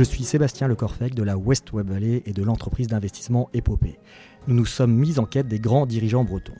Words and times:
je 0.00 0.04
suis 0.04 0.24
Sébastien 0.24 0.66
Lecorfec 0.66 1.14
de 1.14 1.22
la 1.22 1.36
West 1.36 1.74
Web 1.74 1.90
Valley 1.90 2.22
et 2.24 2.32
de 2.32 2.42
l'entreprise 2.42 2.86
d'investissement 2.86 3.50
Épopée. 3.52 3.98
Nous 4.46 4.54
nous 4.54 4.64
sommes 4.64 4.94
mis 4.94 5.18
en 5.18 5.26
quête 5.26 5.46
des 5.46 5.58
grands 5.58 5.84
dirigeants 5.84 6.24
bretons. 6.24 6.56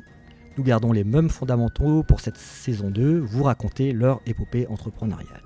Nous 0.59 0.63
gardons 0.63 0.93
les 0.93 1.05
mêmes 1.05 1.31
fondamentaux 1.31 2.03
pour 2.03 2.21
cette 2.21 2.37
saison 2.37 2.91
2, 2.91 3.19
vous 3.19 3.45
raconter 3.45 3.93
leur 3.93 4.21
épopée 4.27 4.67
entrepreneuriale. 4.67 5.41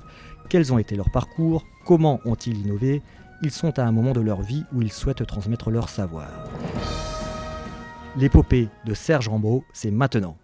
Quels 0.49 0.73
ont 0.73 0.79
été 0.79 0.97
leurs 0.97 1.13
parcours? 1.13 1.65
Comment 1.87 2.19
ont-ils 2.25 2.67
innové? 2.67 3.01
Ils 3.45 3.53
sont 3.53 3.79
à 3.79 3.85
un 3.85 3.93
moment 3.93 4.13
de 4.13 4.21
leur 4.21 4.43
vie 4.43 4.65
où 4.75 4.83
ils 4.83 4.91
souhaitent 4.91 5.25
transmettre 5.25 5.71
leur 5.71 5.89
savoir. 5.89 6.49
L'épopée 8.17 8.71
de 8.87 8.95
Serge 8.95 9.29
Rambaud, 9.29 9.63
c'est 9.73 9.93
maintenant. 9.93 10.37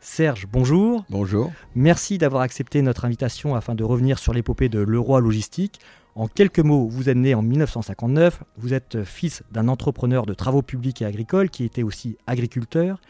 Serge, 0.00 0.46
bonjour. 0.50 1.04
Bonjour. 1.10 1.52
Merci 1.74 2.18
d'avoir 2.18 2.42
accepté 2.42 2.80
notre 2.82 3.04
invitation 3.04 3.56
afin 3.56 3.74
de 3.74 3.84
revenir 3.84 4.18
sur 4.18 4.32
l'épopée 4.32 4.68
de 4.68 4.78
Leroy 4.78 5.20
Logistique. 5.20 5.80
En 6.14 6.26
quelques 6.26 6.58
mots, 6.58 6.88
vous 6.88 7.08
êtes 7.08 7.16
né 7.16 7.34
en 7.34 7.42
1959, 7.42 8.42
vous 8.56 8.74
êtes 8.74 9.04
fils 9.04 9.42
d'un 9.52 9.68
entrepreneur 9.68 10.26
de 10.26 10.34
travaux 10.34 10.62
publics 10.62 11.02
et 11.02 11.04
agricoles 11.04 11.50
qui 11.50 11.64
était 11.64 11.82
aussi 11.82 12.16
agriculteur. 12.26 13.00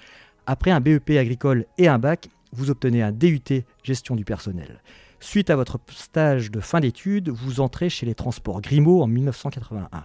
Après 0.46 0.70
un 0.70 0.80
BEP 0.80 1.10
agricole 1.10 1.64
et 1.78 1.88
un 1.88 1.98
bac, 1.98 2.28
vous 2.52 2.70
obtenez 2.70 3.02
un 3.02 3.12
DUT 3.12 3.64
gestion 3.82 4.16
du 4.16 4.24
personnel. 4.24 4.82
Suite 5.20 5.50
à 5.50 5.56
votre 5.56 5.80
stage 5.90 6.50
de 6.50 6.60
fin 6.60 6.80
d'études, 6.80 7.28
vous 7.28 7.60
entrez 7.60 7.88
chez 7.88 8.06
les 8.06 8.14
transports 8.14 8.60
Grimaud 8.60 9.02
en 9.02 9.06
1981. 9.06 10.04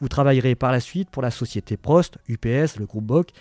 Vous 0.00 0.08
travaillerez 0.08 0.54
par 0.54 0.72
la 0.72 0.80
suite 0.80 1.10
pour 1.10 1.22
la 1.22 1.30
société 1.30 1.76
Prost, 1.76 2.18
UPS, 2.28 2.78
le 2.78 2.86
groupe 2.86 3.04
Boc, 3.04 3.32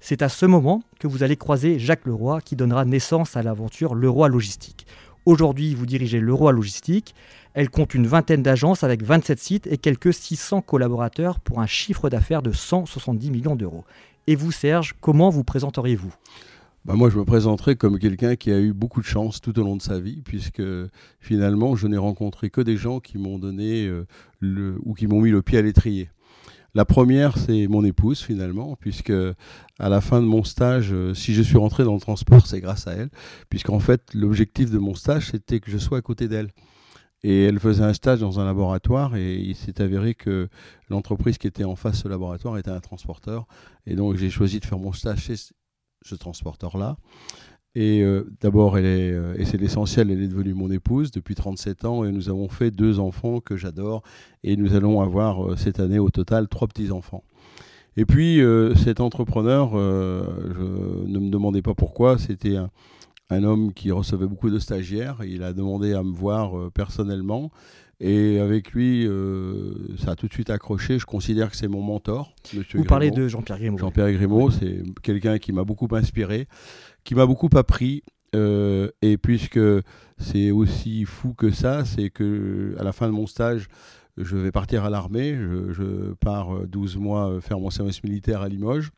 c'est 0.00 0.22
à 0.22 0.28
ce 0.28 0.46
moment 0.46 0.82
que 1.00 1.08
vous 1.08 1.22
allez 1.22 1.36
croiser 1.36 1.78
Jacques 1.78 2.06
Leroy 2.06 2.40
qui 2.40 2.54
donnera 2.54 2.84
naissance 2.84 3.36
à 3.36 3.42
l'aventure 3.42 3.94
Leroy 3.94 4.28
Logistique. 4.28 4.86
Aujourd'hui, 5.28 5.74
vous 5.74 5.84
dirigez 5.84 6.20
Leroy 6.20 6.52
Logistique. 6.52 7.14
Elle 7.52 7.68
compte 7.68 7.92
une 7.92 8.06
vingtaine 8.06 8.42
d'agences 8.42 8.82
avec 8.82 9.02
27 9.02 9.38
sites 9.38 9.66
et 9.66 9.76
quelques 9.76 10.14
600 10.14 10.62
collaborateurs 10.62 11.38
pour 11.38 11.60
un 11.60 11.66
chiffre 11.66 12.08
d'affaires 12.08 12.40
de 12.40 12.50
170 12.50 13.30
millions 13.30 13.54
d'euros. 13.54 13.84
Et 14.26 14.36
vous, 14.36 14.52
Serge, 14.52 14.94
comment 15.02 15.28
vous 15.28 15.44
présenteriez-vous? 15.44 16.14
Bah 16.86 16.94
moi, 16.94 17.10
je 17.10 17.18
me 17.18 17.26
présenterai 17.26 17.76
comme 17.76 17.98
quelqu'un 17.98 18.36
qui 18.36 18.50
a 18.50 18.58
eu 18.58 18.72
beaucoup 18.72 19.02
de 19.02 19.06
chance 19.06 19.42
tout 19.42 19.58
au 19.58 19.64
long 19.64 19.76
de 19.76 19.82
sa 19.82 20.00
vie, 20.00 20.22
puisque 20.24 20.62
finalement, 21.20 21.76
je 21.76 21.88
n'ai 21.88 21.98
rencontré 21.98 22.48
que 22.48 22.62
des 22.62 22.78
gens 22.78 22.98
qui 22.98 23.18
m'ont 23.18 23.38
donné 23.38 23.86
euh, 23.86 24.78
ou 24.82 24.94
qui 24.94 25.06
m'ont 25.08 25.20
mis 25.20 25.30
le 25.30 25.42
pied 25.42 25.58
à 25.58 25.62
l'étrier. 25.62 26.08
La 26.74 26.84
première, 26.84 27.38
c'est 27.38 27.66
mon 27.66 27.84
épouse 27.84 28.20
finalement, 28.20 28.76
puisque 28.76 29.12
à 29.78 29.88
la 29.88 30.00
fin 30.00 30.20
de 30.20 30.26
mon 30.26 30.44
stage, 30.44 30.92
euh, 30.92 31.14
si 31.14 31.34
je 31.34 31.42
suis 31.42 31.56
rentré 31.56 31.84
dans 31.84 31.94
le 31.94 32.00
transport, 32.00 32.46
c'est 32.46 32.60
grâce 32.60 32.86
à 32.86 32.92
elle, 32.92 33.10
puisqu'en 33.48 33.80
fait, 33.80 34.02
l'objectif 34.14 34.70
de 34.70 34.78
mon 34.78 34.94
stage, 34.94 35.30
c'était 35.30 35.60
que 35.60 35.70
je 35.70 35.78
sois 35.78 35.98
à 35.98 36.02
côté 36.02 36.28
d'elle. 36.28 36.50
Et 37.24 37.44
elle 37.44 37.58
faisait 37.58 37.82
un 37.82 37.94
stage 37.94 38.20
dans 38.20 38.38
un 38.38 38.44
laboratoire 38.44 39.16
et 39.16 39.36
il 39.36 39.56
s'est 39.56 39.82
avéré 39.82 40.14
que 40.14 40.48
l'entreprise 40.88 41.36
qui 41.36 41.48
était 41.48 41.64
en 41.64 41.74
face 41.74 41.96
de 41.96 42.02
ce 42.02 42.08
laboratoire 42.08 42.56
était 42.58 42.70
un 42.70 42.78
transporteur. 42.80 43.48
Et 43.86 43.96
donc 43.96 44.16
j'ai 44.16 44.30
choisi 44.30 44.60
de 44.60 44.64
faire 44.64 44.78
mon 44.78 44.92
stage 44.92 45.22
chez 45.22 45.34
ce 45.36 46.14
transporteur-là. 46.14 46.96
Et 47.80 48.02
euh, 48.02 48.24
d'abord, 48.40 48.76
elle 48.76 48.86
est, 48.86 49.12
euh, 49.12 49.36
et 49.38 49.44
c'est 49.44 49.56
l'essentiel, 49.56 50.10
elle 50.10 50.20
est 50.20 50.26
devenue 50.26 50.52
mon 50.52 50.68
épouse 50.68 51.12
depuis 51.12 51.36
37 51.36 51.84
ans 51.84 52.02
et 52.02 52.10
nous 52.10 52.28
avons 52.28 52.48
fait 52.48 52.72
deux 52.72 52.98
enfants 52.98 53.38
que 53.38 53.56
j'adore. 53.56 54.02
Et 54.42 54.56
nous 54.56 54.74
allons 54.74 55.00
avoir 55.00 55.46
euh, 55.46 55.56
cette 55.56 55.78
année 55.78 56.00
au 56.00 56.10
total 56.10 56.48
trois 56.48 56.66
petits-enfants. 56.66 57.22
Et 57.96 58.04
puis, 58.04 58.40
cet 58.76 59.00
entrepreneur, 59.00 59.72
je 59.72 61.08
ne 61.08 61.18
me 61.18 61.30
demandais 61.30 61.62
pas 61.62 61.74
pourquoi, 61.74 62.16
c'était 62.16 62.54
un, 62.54 62.70
un, 63.28 63.42
homme 63.42 63.72
qui 63.72 63.90
recevait 63.90 64.28
beaucoup 64.28 64.50
de 64.50 64.60
stagiaires. 64.60 65.18
Il 65.26 65.42
a 65.42 65.52
demandé 65.52 65.94
à 65.94 66.04
me 66.04 66.12
voir 66.12 66.70
personnellement. 66.70 67.50
Et 68.00 68.38
avec 68.38 68.72
lui, 68.72 69.08
ça 69.98 70.12
a 70.12 70.14
tout 70.14 70.28
de 70.28 70.32
suite 70.32 70.50
accroché. 70.50 70.98
Je 70.98 71.06
considère 71.06 71.50
que 71.50 71.56
c'est 71.56 71.66
mon 71.66 71.82
mentor. 71.82 72.32
Vous 72.74 72.84
parlez 72.84 73.10
de 73.10 73.26
Jean-Pierre 73.26 73.58
Grimaud. 73.58 73.78
Jean-Pierre 73.78 74.12
Grimaud, 74.12 74.50
c'est 74.50 74.82
quelqu'un 75.02 75.38
qui 75.38 75.52
m'a 75.52 75.64
beaucoup 75.64 75.88
inspiré 75.90 76.46
qui 77.08 77.14
m'a 77.14 77.24
beaucoup 77.24 77.48
appris. 77.56 78.02
Euh, 78.34 78.90
et 79.00 79.16
puisque 79.16 79.60
c'est 80.18 80.50
aussi 80.50 81.06
fou 81.06 81.32
que 81.32 81.50
ça, 81.50 81.86
c'est 81.86 82.10
que 82.10 82.76
à 82.78 82.84
la 82.84 82.92
fin 82.92 83.06
de 83.06 83.12
mon 83.12 83.26
stage, 83.26 83.68
je 84.18 84.36
vais 84.36 84.52
partir 84.52 84.84
à 84.84 84.90
l'armée. 84.90 85.34
Je, 85.34 86.12
pars 86.20 86.66
12 86.66 86.96
euh, 86.96 86.98
mois 86.98 87.30
euh, 87.30 87.40
faire 87.40 87.58
mon 87.58 87.70
service 87.70 88.04
militaire 88.04 88.42
à 88.42 88.48
Limoges. 88.50 88.90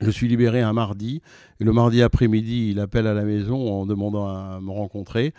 Je 0.00 0.10
suis 0.10 0.28
libéré 0.28 0.60
un 0.60 0.74
mardi. 0.74 1.22
Et 1.60 1.64
le 1.64 1.72
mardi 1.72 2.02
après-midi, 2.02 2.68
il 2.72 2.80
appelle 2.80 3.06
à 3.06 3.14
la 3.14 3.24
maison 3.24 3.72
en 3.72 3.86
demandant 3.86 4.28
à 4.28 4.60
me 4.60 4.70
rencontrer. 4.70 5.32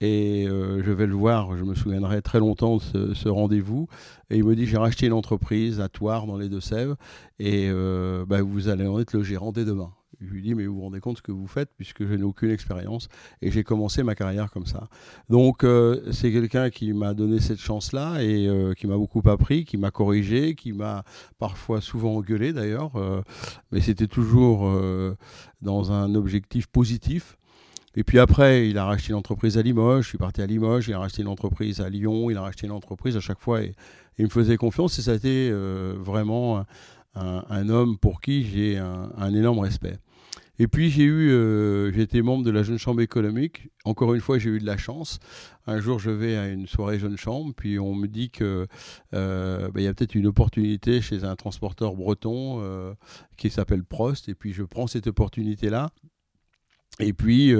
Et 0.00 0.46
je 0.48 0.90
vais 0.90 1.06
le 1.06 1.14
voir, 1.14 1.56
je 1.56 1.64
me 1.64 1.74
souviendrai 1.74 2.22
très 2.22 2.38
longtemps 2.38 2.78
de 2.78 3.14
ce, 3.14 3.28
rendez-vous. 3.28 3.86
Et 4.30 4.38
il 4.38 4.44
me 4.44 4.56
dit 4.56 4.66
J'ai 4.66 4.78
racheté 4.78 5.06
une 5.06 5.12
entreprise 5.12 5.80
à 5.80 5.88
Toire, 5.88 6.26
dans 6.26 6.38
les 6.38 6.48
Deux-Sèvres, 6.48 6.96
et 7.38 7.70
bah, 8.26 8.40
vous 8.42 8.68
allez 8.68 8.86
en 8.86 8.98
être 8.98 9.12
le 9.12 9.22
gérant 9.22 9.52
dès 9.52 9.64
demain. 9.64 9.92
Je 10.20 10.26
lui 10.26 10.42
dis, 10.42 10.54
mais 10.54 10.66
vous 10.66 10.74
vous 10.74 10.80
rendez 10.82 11.00
compte 11.00 11.16
ce 11.16 11.22
que 11.22 11.32
vous 11.32 11.46
faites, 11.46 11.70
puisque 11.76 12.04
je 12.04 12.12
n'ai 12.12 12.24
aucune 12.24 12.50
expérience. 12.50 13.08
Et 13.40 13.50
j'ai 13.50 13.64
commencé 13.64 14.02
ma 14.02 14.14
carrière 14.14 14.50
comme 14.50 14.66
ça. 14.66 14.88
Donc, 15.30 15.64
euh, 15.64 16.02
c'est 16.12 16.30
quelqu'un 16.30 16.68
qui 16.68 16.92
m'a 16.92 17.14
donné 17.14 17.40
cette 17.40 17.58
chance-là 17.58 18.22
et 18.22 18.46
euh, 18.46 18.74
qui 18.74 18.86
m'a 18.86 18.96
beaucoup 18.96 19.22
appris, 19.26 19.64
qui 19.64 19.78
m'a 19.78 19.90
corrigé, 19.90 20.54
qui 20.54 20.72
m'a 20.72 21.04
parfois 21.38 21.80
souvent 21.80 22.16
engueulé 22.16 22.52
d'ailleurs. 22.52 22.96
Euh, 22.96 23.22
mais 23.72 23.80
c'était 23.80 24.08
toujours 24.08 24.70
dans 25.62 25.92
un 25.92 26.14
objectif 26.14 26.66
positif. 26.66 27.38
Et 27.96 28.04
puis 28.04 28.18
après, 28.18 28.68
il 28.68 28.78
a 28.78 28.84
racheté 28.84 29.10
une 29.10 29.16
entreprise 29.16 29.58
à 29.58 29.62
Limoges, 29.62 30.04
je 30.04 30.08
suis 30.10 30.18
parti 30.18 30.42
à 30.42 30.46
Limoges, 30.46 30.88
il 30.88 30.94
a 30.94 30.98
racheté 30.98 31.22
une 31.22 31.28
entreprise 31.28 31.80
à 31.80 31.88
Lyon, 31.88 32.30
il 32.30 32.36
a 32.36 32.42
racheté 32.42 32.66
une 32.66 32.72
entreprise 32.72 33.16
à 33.16 33.20
chaque 33.20 33.40
fois 33.40 33.62
et, 33.62 33.74
il 34.18 34.24
me 34.24 34.30
faisait 34.30 34.58
confiance 34.58 34.98
et 34.98 35.02
ça 35.02 35.12
a 35.12 35.14
été 35.14 35.50
vraiment 35.50 36.66
un, 37.14 37.68
homme 37.68 37.96
pour 37.98 38.20
qui 38.20 38.44
j'ai 38.44 38.76
un, 38.76 39.34
énorme 39.34 39.60
respect. 39.60 39.96
Et 40.58 40.68
puis 40.68 40.90
j'ai 40.90 41.04
eu, 41.04 41.30
euh, 41.30 41.90
j'étais 41.90 42.20
membre 42.20 42.44
de 42.44 42.50
la 42.50 42.62
Jeune 42.62 42.76
Chambre 42.76 43.00
économique. 43.00 43.70
Encore 43.86 44.12
une 44.12 44.20
fois, 44.20 44.38
j'ai 44.38 44.50
eu 44.50 44.58
de 44.58 44.66
la 44.66 44.76
chance. 44.76 45.18
Un 45.66 45.80
jour, 45.80 45.98
je 45.98 46.10
vais 46.10 46.36
à 46.36 46.48
une 46.48 46.66
soirée 46.66 46.98
Jeune 46.98 47.16
Chambre, 47.16 47.54
puis 47.56 47.78
on 47.78 47.94
me 47.94 48.06
dit 48.06 48.28
que 48.28 48.66
euh, 49.14 49.70
bah, 49.70 49.80
y 49.80 49.86
a 49.86 49.94
peut-être 49.94 50.14
une 50.14 50.26
opportunité 50.26 51.00
chez 51.00 51.24
un 51.24 51.34
transporteur 51.34 51.94
breton 51.94 52.60
euh, 52.60 52.92
qui 53.38 53.48
s'appelle 53.48 53.84
Prost. 53.84 54.28
Et 54.28 54.34
puis 54.34 54.52
je 54.52 54.62
prends 54.62 54.86
cette 54.86 55.06
opportunité-là. 55.06 55.92
Et 57.00 57.12
puis 57.12 57.50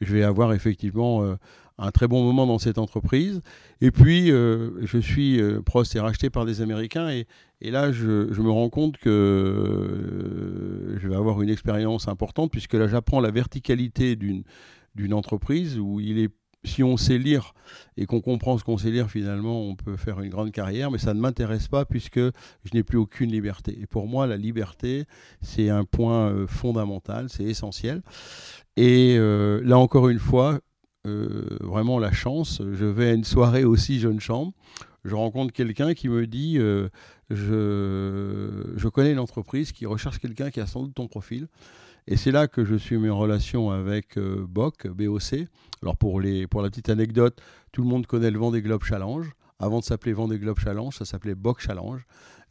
je 0.00 0.12
vais 0.12 0.22
avoir 0.22 0.52
effectivement 0.52 1.36
un 1.78 1.90
très 1.90 2.08
bon 2.08 2.22
moment 2.24 2.46
dans 2.46 2.58
cette 2.58 2.78
entreprise. 2.78 3.42
Et 3.80 3.90
puis, 3.90 4.30
euh, 4.30 4.70
je 4.84 4.98
suis, 4.98 5.40
euh, 5.40 5.60
Prost 5.62 5.94
est 5.94 6.00
racheté 6.00 6.30
par 6.30 6.46
des 6.46 6.62
Américains, 6.62 7.10
et, 7.10 7.26
et 7.60 7.70
là, 7.70 7.92
je, 7.92 8.32
je, 8.32 8.42
me 8.42 8.50
rends 8.50 8.70
compte 8.70 8.96
que 8.96 9.10
euh, 9.10 10.98
je 10.98 11.08
vais 11.08 11.16
avoir 11.16 11.42
une 11.42 11.50
expérience 11.50 12.08
importante, 12.08 12.50
puisque 12.50 12.74
là, 12.74 12.88
j'apprends 12.88 13.20
la 13.20 13.30
verticalité 13.30 14.16
d'une 14.16 15.12
entreprise 15.12 15.78
où 15.78 16.00
il 16.00 16.18
est 16.18 16.30
si 16.66 16.82
on 16.82 16.96
sait 16.96 17.18
lire 17.18 17.54
et 17.96 18.06
qu'on 18.06 18.20
comprend 18.20 18.58
ce 18.58 18.64
qu'on 18.64 18.78
sait 18.78 18.90
lire, 18.90 19.10
finalement, 19.10 19.62
on 19.62 19.74
peut 19.74 19.96
faire 19.96 20.20
une 20.20 20.30
grande 20.30 20.52
carrière, 20.52 20.90
mais 20.90 20.98
ça 20.98 21.14
ne 21.14 21.20
m'intéresse 21.20 21.68
pas 21.68 21.84
puisque 21.84 22.18
je 22.18 22.70
n'ai 22.74 22.82
plus 22.82 22.98
aucune 22.98 23.30
liberté. 23.30 23.78
Et 23.80 23.86
pour 23.86 24.06
moi, 24.06 24.26
la 24.26 24.36
liberté, 24.36 25.04
c'est 25.40 25.70
un 25.70 25.84
point 25.84 26.46
fondamental, 26.46 27.28
c'est 27.30 27.44
essentiel. 27.44 28.02
Et 28.76 29.16
là 29.18 29.78
encore 29.78 30.08
une 30.08 30.18
fois, 30.18 30.60
euh, 31.06 31.44
vraiment 31.60 31.98
la 32.00 32.12
chance. 32.12 32.60
Je 32.72 32.84
vais 32.84 33.10
à 33.10 33.12
une 33.12 33.24
soirée 33.24 33.64
aussi 33.64 34.00
jeune 34.00 34.18
chambre. 34.18 34.52
Je 35.04 35.14
rencontre 35.14 35.52
quelqu'un 35.52 35.94
qui 35.94 36.08
me 36.08 36.26
dit 36.26 36.58
euh, 36.58 36.88
je, 37.30 38.72
je 38.74 38.88
connais 38.88 39.12
une 39.12 39.20
entreprise 39.20 39.70
qui 39.70 39.86
recherche 39.86 40.18
quelqu'un 40.18 40.50
qui 40.50 40.60
a 40.60 40.66
sans 40.66 40.82
doute 40.82 40.94
ton 40.94 41.06
profil. 41.06 41.46
Et 42.08 42.16
c'est 42.16 42.30
là 42.30 42.46
que 42.46 42.64
je 42.64 42.76
suis 42.76 42.98
mis 42.98 43.08
en 43.08 43.18
relation 43.18 43.70
avec 43.70 44.16
euh, 44.16 44.46
BOC, 44.48 44.88
BOC. 44.88 45.46
Alors 45.82 45.96
pour, 45.96 46.20
les, 46.20 46.46
pour 46.46 46.62
la 46.62 46.70
petite 46.70 46.88
anecdote, 46.88 47.40
tout 47.72 47.82
le 47.82 47.88
monde 47.88 48.06
connaît 48.06 48.30
le 48.30 48.38
Vendée 48.38 48.62
Globe 48.62 48.84
Challenge. 48.84 49.26
Avant 49.58 49.80
de 49.80 49.84
s'appeler 49.84 50.12
Vendée 50.12 50.38
Globe 50.38 50.58
Challenge, 50.58 50.94
ça 50.94 51.04
s'appelait 51.04 51.34
BOC 51.34 51.60
Challenge. 51.60 52.04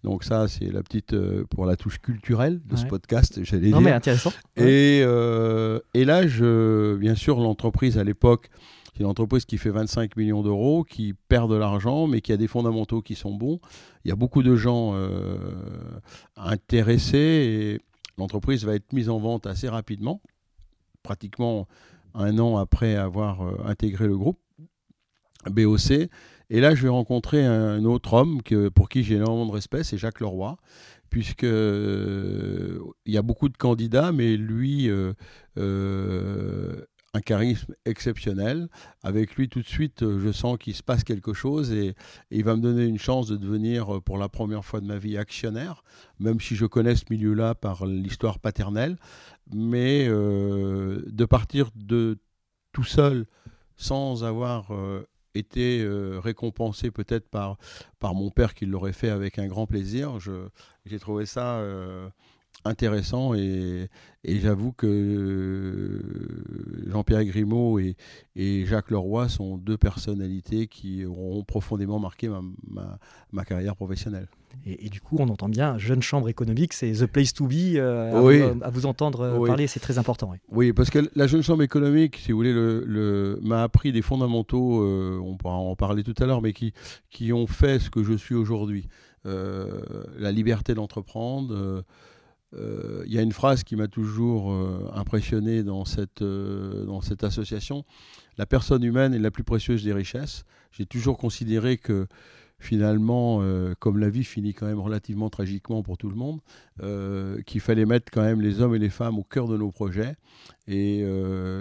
Donc 0.03 0.23
ça, 0.23 0.47
c'est 0.47 0.71
la 0.71 0.83
petite 0.83 1.13
euh, 1.13 1.45
pour 1.49 1.65
la 1.65 1.75
touche 1.75 1.99
culturelle 1.99 2.61
de 2.65 2.75
ce 2.75 2.85
podcast, 2.85 3.43
j'allais 3.43 3.67
dire. 3.67 3.75
Non 3.75 3.81
mais 3.81 3.91
intéressant. 3.91 4.31
Et, 4.55 5.01
euh, 5.03 5.79
et 5.95 6.05
là, 6.05 6.27
je, 6.27 6.95
bien 6.97 7.15
sûr, 7.15 7.39
l'entreprise 7.39 7.97
à 7.97 8.03
l'époque, 8.03 8.49
c'est 8.93 8.99
une 8.99 9.09
entreprise 9.09 9.45
qui 9.45 9.57
fait 9.57 9.71
25 9.71 10.15
millions 10.15 10.43
d'euros, 10.43 10.83
qui 10.83 11.15
perd 11.27 11.51
de 11.51 11.55
l'argent, 11.55 12.07
mais 12.07 12.21
qui 12.21 12.31
a 12.31 12.37
des 12.37 12.47
fondamentaux 12.47 13.01
qui 13.01 13.15
sont 13.15 13.33
bons. 13.33 13.59
Il 14.03 14.09
y 14.09 14.11
a 14.11 14.15
beaucoup 14.15 14.43
de 14.43 14.55
gens 14.55 14.91
euh, 14.93 15.37
intéressés 16.37 17.81
l'entreprise 18.17 18.65
va 18.65 18.75
être 18.75 18.93
mise 18.93 19.09
en 19.09 19.19
vente 19.19 19.47
assez 19.47 19.69
rapidement, 19.69 20.21
pratiquement 21.03 21.67
un 22.13 22.39
an 22.39 22.57
après 22.57 22.95
avoir 22.95 23.41
intégré 23.67 24.07
le 24.07 24.17
groupe 24.17 24.39
BOC. 25.49 26.09
Et 26.49 26.59
là, 26.59 26.75
je 26.75 26.83
vais 26.83 26.89
rencontrer 26.89 27.43
un 27.43 27.83
autre 27.85 28.13
homme 28.13 28.41
que, 28.43 28.69
pour 28.69 28.89
qui 28.89 29.03
j'ai 29.03 29.15
énormément 29.15 29.47
de 29.47 29.51
respect, 29.51 29.83
c'est 29.83 29.97
Jacques 29.97 30.19
Leroy, 30.19 30.57
puisque 31.09 31.43
euh, 31.43 32.79
il 33.05 33.13
y 33.13 33.17
a 33.17 33.21
beaucoup 33.21 33.49
de 33.49 33.57
candidats, 33.57 34.11
mais 34.11 34.37
lui 34.37 34.89
euh, 34.89 35.13
euh, 35.57 36.85
charisme 37.21 37.73
exceptionnel. 37.85 38.67
Avec 39.03 39.35
lui, 39.35 39.49
tout 39.49 39.61
de 39.61 39.67
suite, 39.67 40.01
je 40.01 40.31
sens 40.31 40.57
qu'il 40.57 40.75
se 40.75 40.83
passe 40.83 41.03
quelque 41.03 41.33
chose 41.33 41.71
et, 41.71 41.95
il 42.31 42.43
va 42.43 42.55
me 42.55 42.61
donner 42.61 42.85
une 42.85 42.99
chance 42.99 43.27
de 43.27 43.37
devenir, 43.37 44.01
pour 44.03 44.17
la 44.17 44.29
première 44.29 44.65
fois 44.65 44.81
de 44.81 44.85
ma 44.85 44.97
vie, 44.97 45.17
actionnaire, 45.17 45.83
même 46.19 46.39
si 46.39 46.55
je 46.55 46.65
connais 46.65 46.95
ce 46.95 47.05
milieu-là 47.09 47.55
par 47.55 47.85
l'histoire 47.85 48.39
paternelle. 48.39 48.97
Mais 49.53 50.07
de 50.07 51.25
partir 51.25 51.69
de 51.75 52.17
tout 52.71 52.83
seul, 52.83 53.25
sans 53.77 54.23
avoir 54.23 54.71
été 55.33 55.85
récompensé 56.23 56.91
peut-être 56.91 57.29
par, 57.29 57.57
par 57.99 58.15
mon 58.15 58.29
père 58.29 58.53
qui 58.53 58.65
l'aurait 58.65 58.93
fait 58.93 59.09
avec 59.09 59.39
un 59.39 59.47
grand 59.47 59.67
plaisir, 59.67 60.17
j'ai 60.85 60.99
trouvé 60.99 61.25
ça 61.25 61.61
intéressant 62.63 63.33
et, 63.33 63.89
j'avoue 64.23 64.71
que 64.71 66.01
Jean-Pierre 66.87 67.23
Grimaud 67.25 67.79
et, 67.79 68.65
Jacques 68.65 68.89
Leroy 68.89 69.29
sont 69.29 69.57
deux 69.57 69.77
personnalités 69.77 70.67
qui 70.67 71.05
auront 71.05 71.43
profondément 71.43 71.99
marqué 71.99 72.29
ma, 73.31 73.45
carrière 73.45 73.75
professionnelle. 73.75 74.27
Et, 74.65 74.89
du 74.89 75.01
coup, 75.01 75.17
on 75.19 75.27
entend 75.29 75.49
bien 75.49 75.77
Jeune 75.77 76.01
Chambre 76.01 76.29
économique, 76.29 76.73
c'est 76.73 76.91
the 76.91 77.05
place 77.05 77.33
to 77.33 77.45
be. 77.45 77.75
Euh, 77.75 78.55
à, 78.61 78.69
vous, 78.69 78.85
entendre 78.85 79.21
euh, 79.21 79.45
parler, 79.45 79.67
c'est 79.67 79.79
très 79.79 79.97
important. 79.97 80.33
Oui. 80.49 80.73
parce 80.73 80.89
que 80.89 81.07
la 81.13 81.27
Jeune 81.27 81.43
Chambre 81.43 81.61
économique, 81.61 82.17
si 82.17 82.31
vous 82.31 82.37
voulez, 82.37 82.53
le, 82.53 83.37
m'a 83.43 83.63
appris 83.63 83.91
des 83.91 84.01
fondamentaux, 84.01 84.81
euh, 84.81 85.19
on 85.23 85.35
pourra 85.35 85.55
en 85.55 85.75
parler 85.75 86.03
tout 86.03 86.15
à 86.17 86.25
l'heure, 86.25 86.41
mais 86.41 86.53
qui, 86.53 86.73
qui 87.11 87.33
ont 87.33 87.47
fait 87.47 87.79
ce 87.79 87.89
que 87.89 88.03
je 88.03 88.13
suis 88.13 88.35
aujourd'hui. 88.35 88.87
la 89.25 90.31
liberté 90.31 90.73
d'entreprendre 90.73 91.53
euh, 91.53 91.81
il 93.05 93.13
y 93.13 93.17
a 93.17 93.21
une 93.21 93.31
phrase 93.31 93.63
qui 93.63 93.75
m'a 93.75 93.87
toujours 93.87 94.51
euh, 94.51 94.89
impressionné 94.93 95.63
dans 95.63 95.85
cette, 95.85 96.21
euh, 96.21 96.85
dans 96.85 97.01
cette 97.01 97.23
association. 97.23 97.85
La 98.37 98.45
personne 98.45 98.83
humaine 98.83 99.13
est 99.13 99.19
la 99.19 99.31
plus 99.31 99.43
précieuse 99.43 99.83
des 99.83 99.93
richesses. 99.93 100.43
J'ai 100.71 100.85
toujours 100.85 101.17
considéré 101.17 101.77
que 101.77 102.07
finalement, 102.59 103.41
comme 103.79 103.97
la 103.97 104.09
vie 104.09 104.23
finit 104.23 104.53
quand 104.53 104.65
même 104.65 104.79
relativement 104.79 105.29
tragiquement 105.29 105.83
pour 105.83 105.97
tout 105.97 106.09
le 106.09 106.15
monde, 106.15 106.39
qu'il 107.45 107.61
fallait 107.61 107.85
mettre 107.85 108.11
quand 108.11 108.23
même 108.23 108.41
les 108.41 108.61
hommes 108.61 108.75
et 108.75 108.79
les 108.79 108.89
femmes 108.89 109.17
au 109.19 109.23
cœur 109.23 109.47
de 109.47 109.57
nos 109.57 109.71
projets. 109.71 110.15
Et 110.67 111.05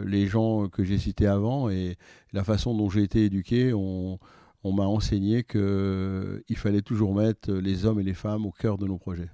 les 0.04 0.26
gens 0.26 0.68
que 0.68 0.82
j'ai 0.82 0.98
cités 0.98 1.26
avant 1.26 1.68
et 1.68 1.96
la 2.32 2.42
façon 2.42 2.76
dont 2.76 2.90
j'ai 2.90 3.02
été 3.02 3.24
éduqué, 3.24 3.72
on 3.72 4.18
m'a 4.64 4.86
enseigné 4.86 5.44
qu'il 5.44 6.56
fallait 6.56 6.82
toujours 6.82 7.14
mettre 7.14 7.52
les 7.52 7.86
hommes 7.86 8.00
et 8.00 8.04
les 8.04 8.14
femmes 8.14 8.46
au 8.46 8.52
cœur 8.52 8.78
de 8.78 8.86
nos 8.86 8.98
projets. 8.98 9.30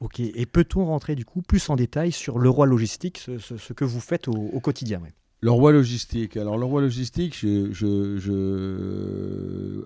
Ok, 0.00 0.20
et 0.20 0.46
peut-on 0.46 0.84
rentrer 0.84 1.14
du 1.14 1.24
coup 1.24 1.40
plus 1.40 1.70
en 1.70 1.76
détail 1.76 2.12
sur 2.12 2.38
le 2.38 2.50
roi 2.50 2.66
logistique, 2.66 3.18
ce, 3.18 3.72
que 3.72 3.84
vous 3.84 4.00
faites 4.00 4.28
au, 4.28 4.60
quotidien 4.60 5.00
Le 5.40 5.50
roi 5.50 5.72
logistique. 5.72 6.36
Alors 6.36 6.58
le 6.58 6.66
roi 6.66 6.82
logistique, 6.82 7.46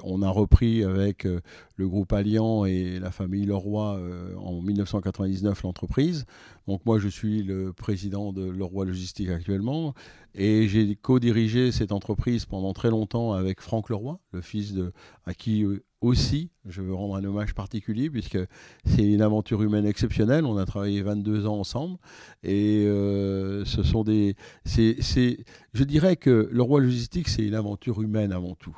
on 0.03 0.23
a 0.23 0.29
repris 0.29 0.83
avec 0.83 1.27
euh, 1.27 1.41
le 1.77 1.89
groupe 1.89 2.13
Alliant 2.13 2.65
et 2.65 2.99
la 2.99 3.13
famille 3.13 3.47
Leroy 3.47 3.99
euh, 3.99 4.35
en 4.37 4.61
1999 4.61 5.63
l'entreprise. 5.63 6.27
Donc 6.67 6.85
moi 6.87 6.99
je 6.99 7.07
suis 7.09 7.45
le 7.45 7.73
président 7.73 8.33
de 8.33 8.49
Leroy 8.49 8.87
Logistique 8.87 9.29
actuellement 9.29 9.95
et 10.35 10.67
j'ai 10.67 10.97
co-dirigé 10.97 11.71
cette 11.71 11.93
entreprise 11.93 12.47
pendant 12.47 12.73
très 12.73 12.91
longtemps 12.91 13.33
avec 13.33 13.61
Franck 13.61 13.91
Leroy, 13.91 14.19
le 14.33 14.41
fils 14.41 14.73
de 14.73 14.93
à 15.25 15.35
qui 15.35 15.65
euh, 15.65 15.85
aussi, 16.01 16.51
je 16.67 16.81
veux 16.81 16.95
rendre 16.95 17.17
un 17.17 17.25
hommage 17.25 17.55
particulier 17.55 18.09
puisque 18.09 18.39
c'est 18.87 19.03
une 19.03 19.21
aventure 19.21 19.63
humaine 19.63 19.87
exceptionnelle. 19.87 20.47
On 20.47 20.57
a 20.57 20.65
travaillé 20.65 21.03
22 21.03 21.47
ans 21.47 21.59
ensemble 21.59 21.99
et 22.43 22.87
euh, 22.87 23.65
ce 23.65 23.83
sont 23.83 24.03
des. 24.03 24.37
Je 24.67 25.85
dirais 25.85 26.17
que 26.17 26.49
le 26.51 26.63
roi 26.63 26.81
logistique, 26.81 27.29
c'est 27.29 27.43
une 27.43 27.55
aventure 27.55 28.01
humaine 28.01 28.33
avant 28.33 28.55
tout. 28.55 28.77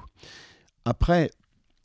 Après, 0.85 1.31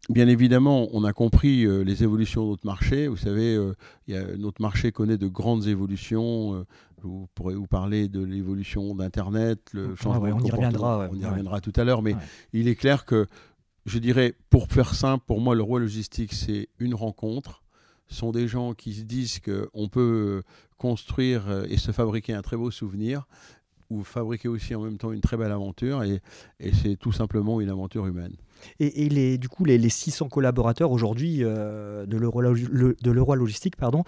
Bien 0.10 0.30
évidemment, 0.30 0.88
on 0.94 1.04
a 1.04 1.12
compris 1.12 1.66
euh, 1.66 1.82
les 1.82 2.02
évolutions 2.02 2.46
de 2.46 2.52
notre 2.52 2.66
marché. 2.66 3.10
Vous 3.10 3.18
savez, 3.18 3.58
euh, 3.58 4.38
notre 4.38 4.62
marché 4.62 4.94
connaît 4.94 5.18
de 5.18 5.28
grandes 5.28 5.68
évolutions. 5.68 6.66
je 7.04 7.10
pourrais 7.36 7.56
vous 7.56 7.68
parler 7.68 8.08
de 8.08 8.24
l'évolution 8.24 8.96
d'Internet, 8.96 9.60
le 9.74 9.90
ah 9.92 10.02
changement 10.02 10.30
on 10.34 10.46
y 10.46 10.50
reviendra. 10.50 11.10
On 11.12 11.16
y 11.16 11.26
reviendra 11.26 11.60
tout 11.60 11.74
à 11.76 11.84
l'heure. 11.84 12.04
Mais 12.04 12.16
il 12.54 12.70
est 12.70 12.76
clair 12.76 13.04
que 13.04 13.28
je 13.88 14.00
dirais, 14.00 14.36
pour 14.50 14.68
faire 14.68 14.94
simple, 14.94 15.24
pour 15.26 15.40
moi, 15.40 15.56
le 15.56 15.64
roi 15.64 15.80
logistique, 15.80 16.34
c'est 16.34 16.68
une 16.78 16.94
rencontre. 16.94 17.64
Ce 18.08 18.16
sont 18.16 18.32
des 18.32 18.48
gens 18.48 18.74
qui 18.74 18.94
se 18.94 19.02
disent 19.04 19.40
qu'on 19.40 19.88
peut 19.88 20.44
construire 20.78 21.50
euh, 21.50 21.66
et 21.70 21.78
se 21.78 21.92
fabriquer 21.92 22.34
un 22.34 22.42
très 22.42 22.58
beau 22.58 22.70
souvenir 22.70 23.28
ou 23.90 24.04
fabriquer 24.04 24.50
aussi 24.50 24.76
en 24.76 24.82
même 24.82 24.98
temps 24.98 25.14
une 25.14 25.22
très 25.22 25.38
belle 25.38 25.52
aventure 25.52 26.04
et, 26.04 26.22
c'est 26.84 26.98
tout 26.98 27.14
simplement 27.14 27.62
une 27.62 27.70
aventure 27.70 28.06
humaine. 28.06 28.36
Et, 28.80 29.08
les, 29.08 29.38
du 29.38 29.48
coup, 29.48 29.64
les, 29.64 29.88
600 29.88 30.28
collaborateurs 30.28 30.92
aujourd'hui 30.92 31.40
euh, 31.42 32.06
de 32.06 32.18
l'Euro 33.12 33.36
Logistique, 33.36 33.78
pardon, 33.78 34.04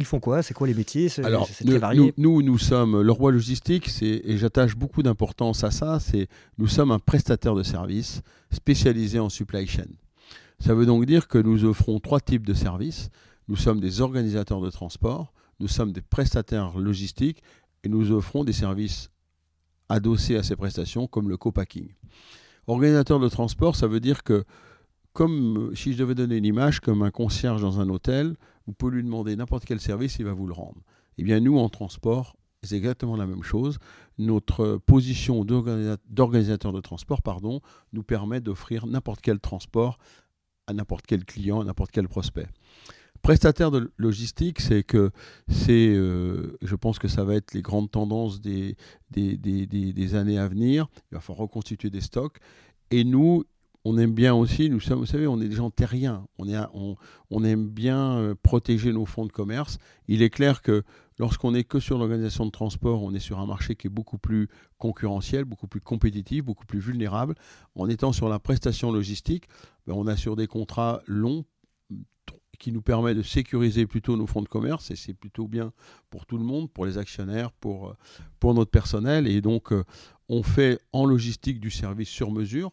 ils 0.00 0.06
font 0.06 0.20
quoi? 0.20 0.42
C'est 0.42 0.54
quoi 0.54 0.66
les 0.66 0.74
métiers? 0.74 1.08
C'est 1.08 1.22
très 1.22 1.78
varié. 1.78 2.12
Nous, 2.16 2.42
nous, 2.42 2.58
sommes 2.58 3.00
le 3.00 3.12
roi 3.12 3.30
logistique, 3.32 3.90
et 4.02 4.36
j'attache 4.36 4.74
beaucoup 4.74 5.02
d'importance 5.02 5.62
à 5.62 5.70
ça. 5.70 6.00
C'est 6.00 6.28
nous 6.58 6.66
sommes 6.66 6.90
un 6.90 6.98
prestataire 6.98 7.54
de 7.54 7.62
services 7.62 8.22
spécialisé 8.50 9.18
en 9.18 9.28
supply 9.28 9.66
chain. 9.66 9.86
Ça 10.58 10.74
veut 10.74 10.86
donc 10.86 11.06
dire 11.06 11.28
que 11.28 11.38
nous 11.38 11.64
offrons 11.64 12.00
trois 12.00 12.20
types 12.20 12.46
de 12.46 12.54
services. 12.54 13.10
Nous 13.48 13.56
sommes 13.56 13.80
des 13.80 14.00
organisateurs 14.00 14.60
de 14.60 14.70
transport, 14.70 15.32
nous 15.58 15.68
sommes 15.68 15.92
des 15.92 16.02
prestataires 16.02 16.78
logistiques 16.78 17.42
et 17.82 17.88
nous 17.88 18.12
offrons 18.12 18.44
des 18.44 18.52
services 18.52 19.10
adossés 19.88 20.36
à 20.36 20.42
ces 20.42 20.56
prestations 20.56 21.06
comme 21.06 21.28
le 21.28 21.36
co-packing. 21.36 21.88
Organisateur 22.66 23.18
de 23.18 23.28
transport, 23.28 23.74
ça 23.74 23.88
veut 23.88 24.00
dire 24.00 24.22
que 24.22 24.44
comme 25.12 25.72
si 25.74 25.92
je 25.92 25.98
devais 25.98 26.14
donner 26.14 26.36
une 26.36 26.44
image 26.44 26.80
comme 26.80 27.02
un 27.02 27.10
concierge 27.10 27.62
dans 27.62 27.80
un 27.80 27.88
hôtel, 27.88 28.36
vous 28.70 28.74
pouvez 28.74 28.96
lui 28.96 29.02
demander 29.02 29.34
n'importe 29.34 29.64
quel 29.64 29.80
service, 29.80 30.20
il 30.20 30.24
va 30.24 30.32
vous 30.32 30.46
le 30.46 30.52
rendre. 30.52 30.80
Eh 31.18 31.24
bien, 31.24 31.40
nous, 31.40 31.58
en 31.58 31.68
transport, 31.68 32.36
c'est 32.62 32.76
exactement 32.76 33.16
la 33.16 33.26
même 33.26 33.42
chose. 33.42 33.78
Notre 34.16 34.76
position 34.76 35.44
d'organisateur 35.44 36.72
de 36.72 36.80
transport 36.80 37.20
pardon, 37.20 37.60
nous 37.92 38.04
permet 38.04 38.40
d'offrir 38.40 38.86
n'importe 38.86 39.20
quel 39.22 39.40
transport 39.40 39.98
à 40.68 40.72
n'importe 40.72 41.04
quel 41.04 41.24
client, 41.24 41.60
à 41.60 41.64
n'importe 41.64 41.90
quel 41.90 42.06
prospect. 42.06 42.46
Prestataire 43.22 43.72
de 43.72 43.90
logistique, 43.96 44.60
c'est 44.60 44.84
que 44.84 45.10
c'est, 45.48 45.88
euh, 45.88 46.56
je 46.62 46.76
pense 46.76 47.00
que 47.00 47.08
ça 47.08 47.24
va 47.24 47.34
être 47.34 47.52
les 47.52 47.62
grandes 47.62 47.90
tendances 47.90 48.40
des, 48.40 48.76
des, 49.10 49.36
des, 49.36 49.66
des, 49.66 50.14
années 50.14 50.38
à 50.38 50.46
venir. 50.46 50.86
Il 51.10 51.16
va 51.16 51.20
falloir 51.20 51.48
reconstituer 51.48 51.90
des 51.90 52.00
stocks. 52.00 52.38
Et 52.92 53.02
nous, 53.02 53.44
on 53.84 53.96
aime 53.96 54.12
bien 54.12 54.34
aussi, 54.34 54.68
nous 54.68 54.80
sommes, 54.80 54.98
vous 54.98 55.06
savez, 55.06 55.26
on 55.26 55.40
est 55.40 55.48
des 55.48 55.56
gens 55.56 55.70
terriens, 55.70 56.26
on, 56.38 57.44
aime 57.44 57.68
bien 57.68 58.18
euh, 58.18 58.34
protéger 58.34 58.92
nos 58.92 59.06
fonds 59.06 59.24
de 59.24 59.32
commerce. 59.32 59.78
Il 60.06 60.22
est 60.22 60.28
clair 60.28 60.60
que 60.60 60.82
lorsqu'on 61.18 61.52
n'est 61.52 61.64
que 61.64 61.80
sur 61.80 61.96
l'organisation 61.96 62.44
de 62.44 62.50
transport, 62.50 63.02
on 63.02 63.14
est 63.14 63.20
sur 63.20 63.38
un 63.38 63.46
marché 63.46 63.76
qui 63.76 63.86
est 63.86 63.90
beaucoup 63.90 64.18
plus 64.18 64.48
concurrentiel, 64.76 65.44
beaucoup 65.44 65.66
plus 65.66 65.80
compétitif, 65.80 66.44
beaucoup 66.44 66.66
plus 66.66 66.78
vulnérable. 66.78 67.34
En 67.74 67.88
étant 67.88 68.12
sur 68.12 68.28
la 68.28 68.38
prestation 68.38 68.92
logistique, 68.92 69.48
ben, 69.86 69.94
on 69.94 70.06
a 70.06 70.16
sur 70.16 70.36
des 70.36 70.46
contrats 70.46 71.00
longs 71.06 71.46
qui 72.58 72.72
nous 72.72 72.82
permet 72.82 73.14
de 73.14 73.22
sécuriser 73.22 73.86
plutôt 73.86 74.16
nos 74.16 74.26
fonds 74.26 74.42
de 74.42 74.48
commerce 74.48 74.90
et 74.90 74.96
c'est 74.96 75.14
plutôt 75.14 75.48
bien 75.48 75.72
pour 76.10 76.26
tout 76.26 76.36
le 76.36 76.44
monde, 76.44 76.70
pour 76.70 76.84
les 76.84 76.98
actionnaires, 76.98 77.50
pour, 77.52 77.88
euh, 77.88 77.96
pour 78.38 78.52
notre 78.52 78.70
personnel. 78.70 79.26
Et 79.26 79.40
donc, 79.40 79.72
euh, 79.72 79.84
on 80.28 80.42
fait 80.42 80.78
en 80.92 81.06
logistique 81.06 81.58
du 81.58 81.70
service 81.70 82.10
sur 82.10 82.30
mesure. 82.30 82.70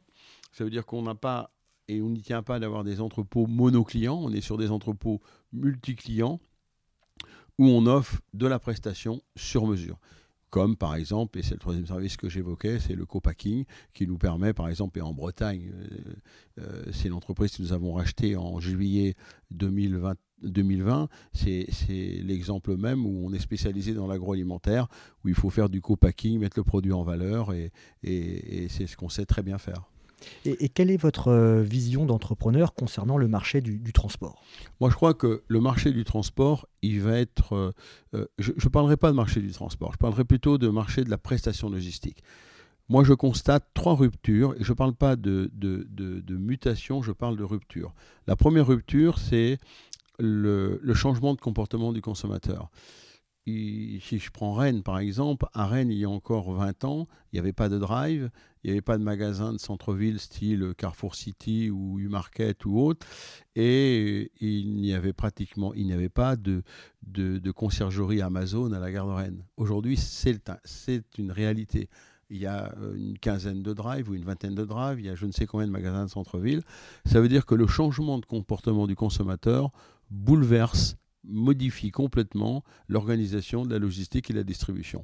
Ça 0.58 0.64
veut 0.64 0.72
dire 0.72 0.88
qu'on 0.88 1.04
n'a 1.04 1.14
pas, 1.14 1.52
et 1.88 2.02
on 2.02 2.10
n'y 2.10 2.24
tient 2.24 2.42
pas 2.42 2.60
d'avoir 2.60 2.84
des 2.84 3.00
entrepôts 3.00 3.46
monoclients, 3.46 4.20
on 4.20 4.32
est 4.32 4.42
sur 4.42 4.58
des 4.58 4.72
entrepôts 4.72 5.22
multi-clients 5.54 6.40
où 7.60 7.68
on 7.68 7.86
offre 7.86 8.22
de 8.34 8.48
la 8.48 8.58
prestation 8.58 9.22
sur 9.36 9.68
mesure. 9.68 10.00
Comme 10.50 10.76
par 10.76 10.96
exemple, 10.96 11.38
et 11.38 11.44
c'est 11.44 11.54
le 11.54 11.60
troisième 11.60 11.86
service 11.86 12.18
que 12.18 12.28
j'évoquais, 12.28 12.80
c'est 12.80 12.96
le 12.96 13.06
co-packing 13.06 13.66
qui 13.94 14.08
nous 14.08 14.18
permet, 14.18 14.52
par 14.52 14.68
exemple, 14.68 14.98
et 14.98 15.04
en 15.04 15.14
Bretagne, 15.14 15.72
euh, 15.76 16.16
euh, 16.62 16.84
c'est 16.92 17.10
l'entreprise 17.10 17.56
que 17.56 17.62
nous 17.62 17.74
avons 17.74 17.94
rachetée 17.94 18.36
en 18.36 18.60
juillet 18.60 19.14
2020, 19.52 20.16
2020, 20.42 21.08
c'est 21.34 21.68
l'exemple 22.24 22.78
même 22.78 23.06
où 23.06 23.28
on 23.28 23.32
est 23.32 23.40
spécialisé 23.40 23.94
dans 23.94 24.08
l'agroalimentaire, 24.08 24.88
où 25.24 25.28
il 25.28 25.36
faut 25.36 25.52
faire 25.52 25.70
du 25.70 25.82
co-packing, 25.82 26.40
mettre 26.40 26.58
le 26.58 26.64
produit 26.64 26.94
en 26.94 27.04
valeur, 27.04 27.54
et 27.54 27.72
c'est 28.02 28.88
ce 28.88 28.98
qu'on 28.98 29.10
sait 29.10 29.28
très 29.28 29.44
bien 29.44 29.60
faire. 29.60 29.88
Et, 30.46 30.70
quelle 30.70 30.92
est 30.92 30.98
votre 30.98 31.30
euh, 31.30 31.62
vision 31.62 32.06
d'entrepreneur 32.06 32.74
concernant 32.74 33.18
le 33.18 33.28
marché 33.28 33.62
du, 33.62 33.94
transport? 33.94 34.42
Moi, 34.80 34.90
je 34.90 34.96
crois 34.96 35.14
que 35.14 35.44
le 35.48 35.60
marché 35.60 35.92
du 35.92 36.04
transport, 36.04 36.68
il 36.82 37.02
va 37.02 37.18
être... 37.20 37.54
Euh, 37.54 37.74
euh, 38.16 38.26
je 38.40 38.52
ne 38.52 38.70
parlerai 38.70 38.98
pas 38.98 39.12
de 39.12 39.16
marché 39.16 39.42
du 39.42 39.52
transport, 39.52 39.94
je 39.94 39.98
parlerai 39.98 40.24
plutôt 40.24 40.58
de 40.58 40.70
marché 40.70 41.04
de 41.04 41.10
la 41.10 41.18
prestation 41.18 41.70
logistique. 41.70 42.24
Moi, 42.90 43.04
je 43.04 43.14
constate 43.14 43.68
trois 43.74 43.96
ruptures, 43.96 44.56
et 44.58 44.64
je 44.64 44.72
ne 44.72 44.76
parle 44.76 44.94
pas 44.94 45.16
de, 45.18 45.52
mutation, 46.30 47.02
je 47.02 47.12
parle 47.12 47.36
de 47.36 47.44
rupture. 47.44 47.94
La 48.28 48.36
première 48.36 48.66
rupture, 48.66 49.20
c'est 49.20 49.58
le, 50.20 50.80
changement 50.94 51.36
de 51.36 51.42
comportement 51.42 51.92
du 51.92 52.02
consommateur. 52.02 52.70
Si 53.48 54.20
je 54.20 54.30
prends 54.32 54.54
Rennes 54.54 54.84
par 54.84 55.00
exemple, 55.00 55.46
à 55.54 55.68
Rennes 55.68 55.90
il 55.90 55.98
y 55.98 56.06
a 56.06 56.10
encore 56.10 56.52
20 56.52 56.84
ans, 56.84 57.08
il 57.32 57.36
n'y 57.36 57.40
avait 57.40 57.54
pas 57.54 57.70
de 57.70 57.78
drive, 57.78 58.30
il 58.64 58.68
n'y 58.68 58.72
avait 58.72 58.82
pas 58.82 58.98
de 58.98 59.04
magasin 59.04 59.54
de 59.54 59.58
centre-ville 59.58 60.20
style 60.20 60.74
Carrefour 60.78 61.16
City 61.16 61.70
ou 61.70 61.98
U-Market 62.00 62.66
ou 62.66 62.80
autre, 62.80 63.08
et 63.56 64.32
il 64.42 64.76
n'y 64.76 64.94
avait 64.94 65.14
pratiquement, 65.14 65.74
il 65.74 65.86
n'y 65.86 65.94
avait 65.94 66.10
pas 66.10 66.36
de, 66.36 66.64
de, 67.04 67.52
conciergerie 67.52 68.22
Amazon 68.22 68.74
à 68.74 68.80
la 68.80 68.92
gare 68.92 69.08
de 69.08 69.14
Rennes. 69.14 69.46
Aujourd'hui, 69.56 69.98
c'est 69.98 71.04
une 71.18 71.32
réalité. 71.32 71.90
Il 72.30 72.38
y 72.38 72.46
a 72.46 72.76
euh, 72.82 72.94
une 72.96 73.18
quinzaine 73.18 73.64
de 73.64 73.72
drives 73.72 74.10
ou 74.10 74.14
une 74.14 74.26
vingtaine 74.26 74.56
de 74.56 74.66
drives, 74.66 75.00
il 75.00 75.06
y 75.06 75.10
a 75.10 75.16
je 75.16 75.26
ne 75.26 75.32
sais 75.32 75.46
combien 75.46 75.66
de 75.66 75.72
magasins 75.72 76.04
de 76.04 76.10
centre-ville. 76.10 76.62
Ça 77.06 77.22
veut 77.22 77.30
dire 77.30 77.46
que 77.46 77.56
le 77.56 77.68
changement 77.68 78.20
de 78.20 78.26
comportement 78.26 78.86
du 78.86 78.98
consommateur 78.98 79.72
bouleverse 80.10 80.98
modifie 81.28 81.92
complètement 81.92 82.64
l'organisation 82.88 83.66
de 83.66 83.72
la 83.72 83.80
logistique 83.80 84.30
et 84.30 84.34
la 84.34 84.44
distribution. 84.44 85.04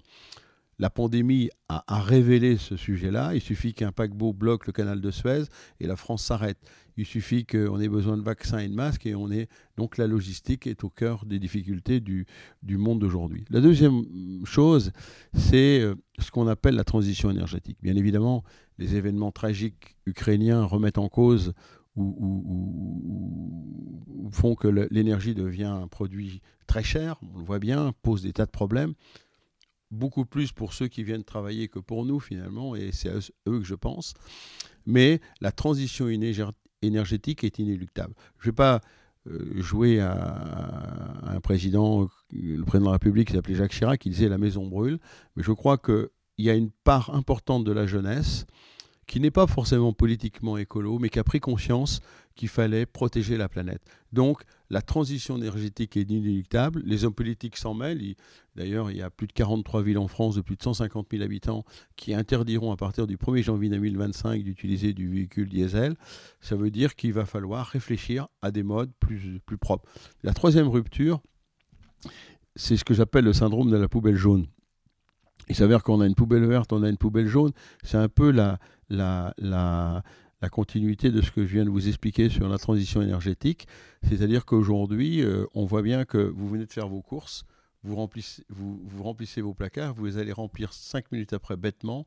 La 0.80 0.90
pandémie 0.90 1.50
a, 1.70 1.84
révélé 2.02 2.58
ce 2.58 2.76
sujet-là. 2.76 3.36
Il 3.36 3.42
suffit 3.42 3.74
qu'un 3.74 3.92
paquebot 3.92 4.34
bloque 4.34 4.66
le 4.66 4.74
canal 4.74 5.02
de 5.02 5.12
Suez 5.12 5.44
et 5.80 5.88
la 5.88 5.96
France 5.96 6.24
s'arrête. 6.24 6.58
Il 6.98 7.06
suffit 7.06 7.46
qu'on 7.46 7.80
ait 7.80 7.88
besoin 7.88 8.18
de 8.18 8.24
vaccins 8.24 8.60
et 8.60 8.68
de 8.68 8.74
masques 8.74 9.06
et 9.06 9.16
on 9.16 9.32
est 9.32 9.50
donc 9.78 9.98
la 9.98 10.08
logistique 10.08 10.68
est 10.68 10.84
au 10.84 10.90
cœur 10.90 11.26
des 11.26 11.40
difficultés 11.40 12.00
du, 12.00 12.26
monde 12.64 13.00
d'aujourd'hui. 13.00 13.46
La 13.50 13.62
deuxième 13.62 14.04
chose, 14.46 14.92
c'est 15.34 15.80
euh, 15.80 15.96
ce 16.20 16.32
qu'on 16.32 16.48
appelle 16.48 16.76
la 16.76 16.84
transition 16.84 17.30
énergétique. 17.32 17.78
Bien 17.82 17.96
évidemment, 17.96 18.44
les 18.78 18.96
événements 18.96 19.32
tragiques 19.32 19.96
ukrainiens 20.06 20.64
remettent 20.64 20.98
en 20.98 21.10
cause 21.10 21.54
ou, 21.96 23.73
font 24.34 24.56
que 24.56 24.68
l'énergie 24.68 25.34
devient 25.34 25.64
un 25.64 25.88
produit 25.88 26.42
très 26.68 26.84
cher, 26.84 27.18
on 27.34 27.40
le 27.40 27.44
voit 27.44 27.60
bien, 27.60 27.94
pose 28.02 28.24
des 28.24 28.34
tas 28.34 28.46
de 28.46 28.52
problèmes, 28.52 28.94
beaucoup 29.92 30.26
plus 30.26 30.52
pour 30.52 30.74
ceux 30.74 30.88
qui 30.88 31.04
viennent 31.04 31.24
travailler 31.24 31.68
que 31.68 31.80
pour 31.80 32.06
nous 32.06 32.20
finalement, 32.20 32.76
et 32.76 32.92
c'est 32.92 33.10
à 33.10 33.20
eux 33.48 33.60
que 33.60 33.66
je 33.66 33.76
pense. 33.76 34.14
Mais 34.86 35.22
la 35.40 35.52
transition 35.52 36.08
énergétique 36.82 37.44
est 37.44 37.60
inéluctable. 37.60 38.14
Je 38.40 38.48
ne 38.48 38.52
vais 38.52 38.56
pas 38.56 38.82
euh, 39.28 39.62
jouer 39.62 40.02
à, 40.02 41.22
un 41.24 41.40
président, 41.40 42.10
le 42.32 42.64
président 42.64 42.88
de 42.88 42.92
la 42.92 42.94
République 42.94 43.30
qui 43.30 43.34
s'appelait 43.34 43.56
Jacques 43.56 43.72
Chirac, 43.72 44.02
qui 44.02 44.10
disait 44.10 44.30
la 44.30 44.38
maison 44.38 44.68
brûle, 44.68 45.00
mais 45.36 45.44
je 45.44 45.52
crois 45.52 45.78
qu'il 45.78 46.10
y 46.40 46.50
a 46.50 46.56
une 46.56 46.72
part 46.84 47.14
importante 47.16 47.64
de 47.64 47.72
la 47.72 47.86
jeunesse 47.86 48.46
qui 49.08 49.20
n'est 49.20 49.32
pas 49.32 49.48
forcément 49.48 49.94
politiquement 49.94 50.58
écolo, 50.58 50.98
mais 51.00 51.10
qui 51.10 51.20
a 51.20 51.24
pris 51.24 51.40
conscience 51.40 52.02
qu'il 52.36 52.50
fallait 52.50 52.86
protéger 52.86 53.38
la 53.38 53.50
planète. 53.50 53.82
Donc 54.12 54.42
la 54.70 54.82
transition 54.82 55.38
énergétique 55.38 55.98
est 55.98 56.10
inéluctable, 56.10 56.82
les 56.86 57.06
hommes 57.06 57.14
politiques 57.14 57.58
s'en 57.58 57.74
mêlent. 57.74 58.16
D'ailleurs, 58.56 58.92
il 58.92 58.98
y 58.98 59.02
a 59.02 59.10
plus 59.10 59.28
de 59.28 59.34
43 59.34 59.84
villes 59.84 59.98
en 59.98 60.08
France 60.08 60.36
de 60.36 60.42
plus 60.42 60.56
de 60.56 60.64
150 60.64 61.08
000 61.12 61.24
habitants 61.24 61.64
qui 61.96 62.14
interdiront 62.14 62.72
à 62.72 62.78
partir 62.78 63.08
du 63.08 63.18
1er 63.18 63.44
janvier 63.44 63.70
2025 63.70 64.44
d'utiliser 64.44 64.94
du 64.94 65.10
véhicule 65.10 65.50
diesel. 65.50 65.96
Ça 66.42 66.56
veut 66.56 66.72
dire 66.72 66.96
qu'il 66.96 67.14
va 67.14 67.26
falloir 67.26 67.68
réfléchir 67.68 68.28
à 68.42 68.52
des 68.52 68.64
modes 68.64 68.92
plus, 69.00 69.40
plus 69.46 69.58
propres. 69.58 69.88
La 70.24 70.34
troisième 70.34 70.68
rupture, 70.68 71.22
c'est 72.56 72.78
ce 72.78 72.84
que 72.84 72.94
j'appelle 72.94 73.26
le 73.26 73.34
syndrome 73.34 73.70
de 73.70 73.78
la 73.78 73.88
poubelle 73.88 74.16
jaune. 74.16 74.48
Il 75.50 75.56
s'avère 75.56 75.84
qu'on 75.84 76.02
a 76.02 76.08
une 76.08 76.16
poubelle 76.16 76.46
verte, 76.46 76.72
on 76.72 76.84
a 76.84 76.90
une 76.90 76.98
poubelle 76.98 77.28
jaune. 77.28 77.52
C'est 77.84 77.98
un 77.98 78.10
peu 78.10 78.32
la, 78.32 78.60
la, 80.44 80.50
continuité 80.50 81.10
de 81.10 81.22
ce 81.22 81.32
que 81.32 81.46
je 81.46 81.54
viens 81.54 81.66
de 81.66 81.70
vous 81.70 81.88
expliquer 81.88 82.30
sur 82.30 82.48
la 82.48 82.58
transition 82.58 83.02
énergétique. 83.02 83.68
C'est-à-dire 84.04 84.46
qu'aujourd'hui, 84.46 85.22
euh, 85.22 85.46
on 85.54 85.66
voit 85.66 85.82
bien 85.82 86.06
que 86.06 86.18
vous 86.18 86.50
venez 86.50 86.66
de 86.66 86.72
faire 86.72 86.88
vos 86.88 87.02
courses, 87.02 87.46
vous 87.84 87.96
remplissez, 87.96 88.44
vous, 88.50 88.82
vous 88.84 89.04
remplissez 89.04 89.42
vos 89.42 89.54
placards, 89.54 89.94
vous 89.94 90.18
allez 90.18 90.32
remplir 90.32 90.74
cinq 90.74 91.12
minutes 91.12 91.34
après 91.34 91.58
bêtement 91.58 92.06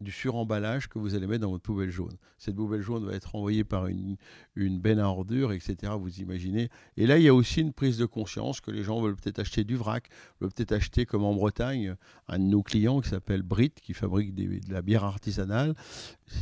du 0.00 0.10
suremballage 0.10 0.88
que 0.88 0.98
vous 0.98 1.14
allez 1.14 1.26
mettre 1.26 1.42
dans 1.42 1.50
votre 1.50 1.62
poubelle 1.62 1.90
jaune. 1.90 2.16
Cette 2.38 2.56
poubelle 2.56 2.80
jaune 2.80 3.04
va 3.04 3.14
être 3.14 3.34
envoyée 3.34 3.64
par 3.64 3.86
une, 3.86 4.16
une 4.56 4.80
benne 4.80 4.98
à 4.98 5.08
ordures, 5.08 5.52
etc. 5.52 5.92
Vous 5.98 6.20
imaginez. 6.20 6.70
Et 6.96 7.06
là, 7.06 7.18
il 7.18 7.24
y 7.24 7.28
a 7.28 7.34
aussi 7.34 7.60
une 7.60 7.72
prise 7.72 7.98
de 7.98 8.06
conscience 8.06 8.60
que 8.60 8.70
les 8.70 8.82
gens 8.82 9.00
veulent 9.00 9.16
peut-être 9.16 9.40
acheter 9.40 9.64
du 9.64 9.76
vrac, 9.76 10.08
veulent 10.40 10.52
peut-être 10.52 10.72
acheter, 10.72 11.06
comme 11.06 11.24
en 11.24 11.34
Bretagne, 11.34 11.96
un 12.28 12.38
de 12.38 12.44
nos 12.44 12.62
clients 12.62 13.00
qui 13.00 13.10
s'appelle 13.10 13.42
Brit, 13.42 13.72
qui 13.82 13.92
fabrique 13.92 14.34
de 14.34 14.72
la 14.72 14.82
bière 14.82 15.04
artisanale. 15.04 15.74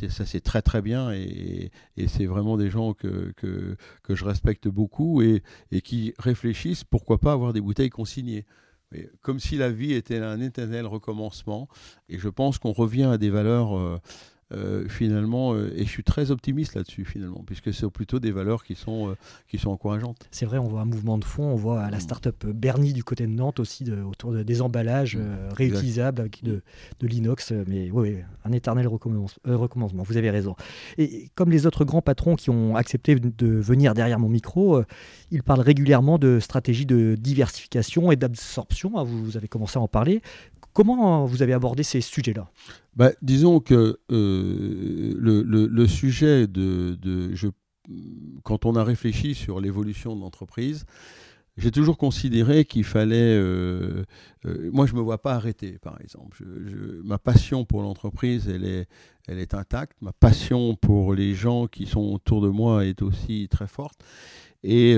Ça, 0.09 0.25
c'est 0.25 0.41
très 0.41 0.61
très 0.61 0.81
bien 0.81 1.11
et, 1.11 1.71
et 1.97 2.07
c'est 2.07 2.27
vraiment 2.27 2.57
des 2.57 2.69
gens 2.69 2.93
que, 2.93 3.33
que, 3.35 3.75
que 4.03 4.15
je 4.15 4.23
respecte 4.23 4.67
beaucoup 4.67 5.21
et, 5.21 5.41
et 5.71 5.81
qui 5.81 6.13
réfléchissent 6.19 6.83
pourquoi 6.83 7.17
pas 7.17 7.33
avoir 7.33 7.53
des 7.53 7.61
bouteilles 7.61 7.89
consignées 7.89 8.45
comme 9.21 9.39
si 9.39 9.57
la 9.57 9.69
vie 9.69 9.93
était 9.93 10.17
un 10.17 10.39
éternel 10.39 10.85
recommencement. 10.85 11.67
Et 12.07 12.17
je 12.17 12.29
pense 12.29 12.57
qu'on 12.57 12.71
revient 12.71 13.03
à 13.03 13.17
des 13.17 13.29
valeurs 13.29 14.01
euh, 14.51 14.69
euh, 14.69 14.87
finalement, 14.87 15.53
euh, 15.53 15.71
et 15.75 15.85
je 15.85 15.89
suis 15.89 16.03
très 16.03 16.31
optimiste 16.31 16.75
là-dessus 16.75 17.05
finalement, 17.05 17.43
puisque 17.45 17.73
c'est 17.73 17.89
plutôt 17.89 18.19
des 18.19 18.31
valeurs 18.31 18.63
qui 18.63 18.75
sont, 18.75 19.09
euh, 19.09 19.15
qui 19.47 19.57
sont 19.57 19.69
encourageantes. 19.69 20.27
C'est 20.31 20.45
vrai, 20.45 20.57
on 20.57 20.67
voit 20.67 20.81
un 20.81 20.85
mouvement 20.85 21.17
de 21.17 21.23
fond, 21.23 21.43
on 21.43 21.55
voit 21.55 21.81
à 21.81 21.89
la 21.89 21.97
mm. 21.97 22.01
start-up 22.01 22.45
Bernie 22.45 22.93
du 22.93 23.03
côté 23.03 23.25
de 23.25 23.31
Nantes 23.31 23.59
aussi 23.59 23.83
de, 23.83 24.01
autour 24.01 24.31
de, 24.31 24.43
des 24.43 24.61
emballages 24.61 25.17
mm. 25.17 25.53
réutilisables 25.55 26.21
avec 26.21 26.43
de, 26.43 26.61
de 26.99 27.07
l'inox, 27.07 27.51
mais 27.67 27.89
oui, 27.91 28.17
un 28.45 28.51
éternel 28.51 28.87
recommencement, 28.87 30.03
vous 30.03 30.17
avez 30.17 30.29
raison. 30.29 30.55
Et 30.97 31.29
comme 31.35 31.51
les 31.51 31.65
autres 31.65 31.85
grands 31.85 32.01
patrons 32.01 32.35
qui 32.35 32.49
ont 32.49 32.75
accepté 32.75 33.15
de 33.15 33.47
venir 33.47 33.93
derrière 33.93 34.19
mon 34.19 34.29
micro, 34.29 34.81
ils 35.31 35.43
parlent 35.43 35.61
régulièrement 35.61 36.17
de 36.17 36.39
stratégie 36.39 36.85
de 36.85 37.15
diversification 37.19 38.11
et 38.11 38.15
d'absorption, 38.15 38.97
hein, 38.97 39.03
vous 39.03 39.37
avez 39.37 39.47
commencé 39.47 39.77
à 39.77 39.81
en 39.81 39.87
parler. 39.87 40.21
Comment 40.79 41.25
vous 41.25 41.41
avez 41.41 41.51
abordé 41.51 41.83
ces 41.83 41.99
sujets-là? 41.99 42.49
Bah, 42.95 43.11
Disons 43.21 43.59
que 43.59 43.99
euh, 44.13 45.13
le, 45.13 45.87
sujet 45.87 46.47
de, 46.47 46.97
quand 48.43 48.65
on 48.65 48.77
a 48.77 48.83
réfléchi 48.85 49.35
sur 49.35 49.59
l'évolution 49.59 50.15
de 50.15 50.21
l'entreprise, 50.21 50.85
j'ai 51.57 51.71
toujours 51.71 51.97
considéré 51.97 52.63
qu'il 52.63 52.85
fallait. 52.85 53.17
Euh, 53.17 54.05
euh, 54.45 54.69
moi, 54.71 54.85
je 54.85 54.93
ne 54.93 54.99
me 54.99 55.03
vois 55.03 55.21
pas 55.21 55.33
arrêter, 55.33 55.79
par 55.79 55.99
exemple. 55.99 56.45
ma 57.03 57.17
passion 57.17 57.65
pour 57.65 57.81
l'entreprise, 57.81 58.47
est, 58.47 58.87
elle 59.27 59.39
est 59.39 59.53
intacte. 59.53 59.97
Ma 59.99 60.13
passion 60.13 60.77
pour 60.77 61.13
les 61.13 61.33
gens 61.35 61.67
qui 61.67 61.87
sont 61.87 62.13
autour 62.13 62.39
de 62.39 62.47
moi 62.47 62.85
est 62.85 63.01
aussi 63.01 63.49
très 63.51 63.67
forte. 63.67 63.99
Et 64.63 64.95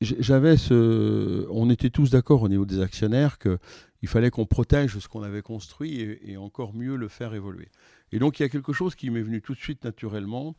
j'avais 0.00 0.56
ce. 0.56 1.46
On 1.50 1.70
était 1.70 1.90
tous 1.90 2.10
d'accord 2.10 2.42
au 2.42 2.48
niveau 2.48 2.64
des 2.64 2.80
actionnaires 2.80 3.38
que 3.38 3.58
il 4.02 4.08
fallait 4.08 4.30
qu'on 4.30 4.46
protège 4.46 4.98
ce 4.98 5.08
qu'on 5.08 5.22
avait 5.22 5.42
construit 5.42 6.00
et, 6.00 6.36
encore 6.36 6.74
mieux 6.74 6.96
le 6.96 7.08
faire 7.08 7.34
évoluer. 7.34 7.68
Et 8.12 8.18
donc 8.18 8.38
il 8.38 8.42
y 8.42 8.46
a 8.46 8.48
quelque 8.48 8.72
chose 8.72 8.94
qui 8.94 9.10
m'est 9.10 9.22
venu 9.22 9.42
tout 9.42 9.54
de 9.54 9.58
suite 9.58 9.84
naturellement, 9.84 10.56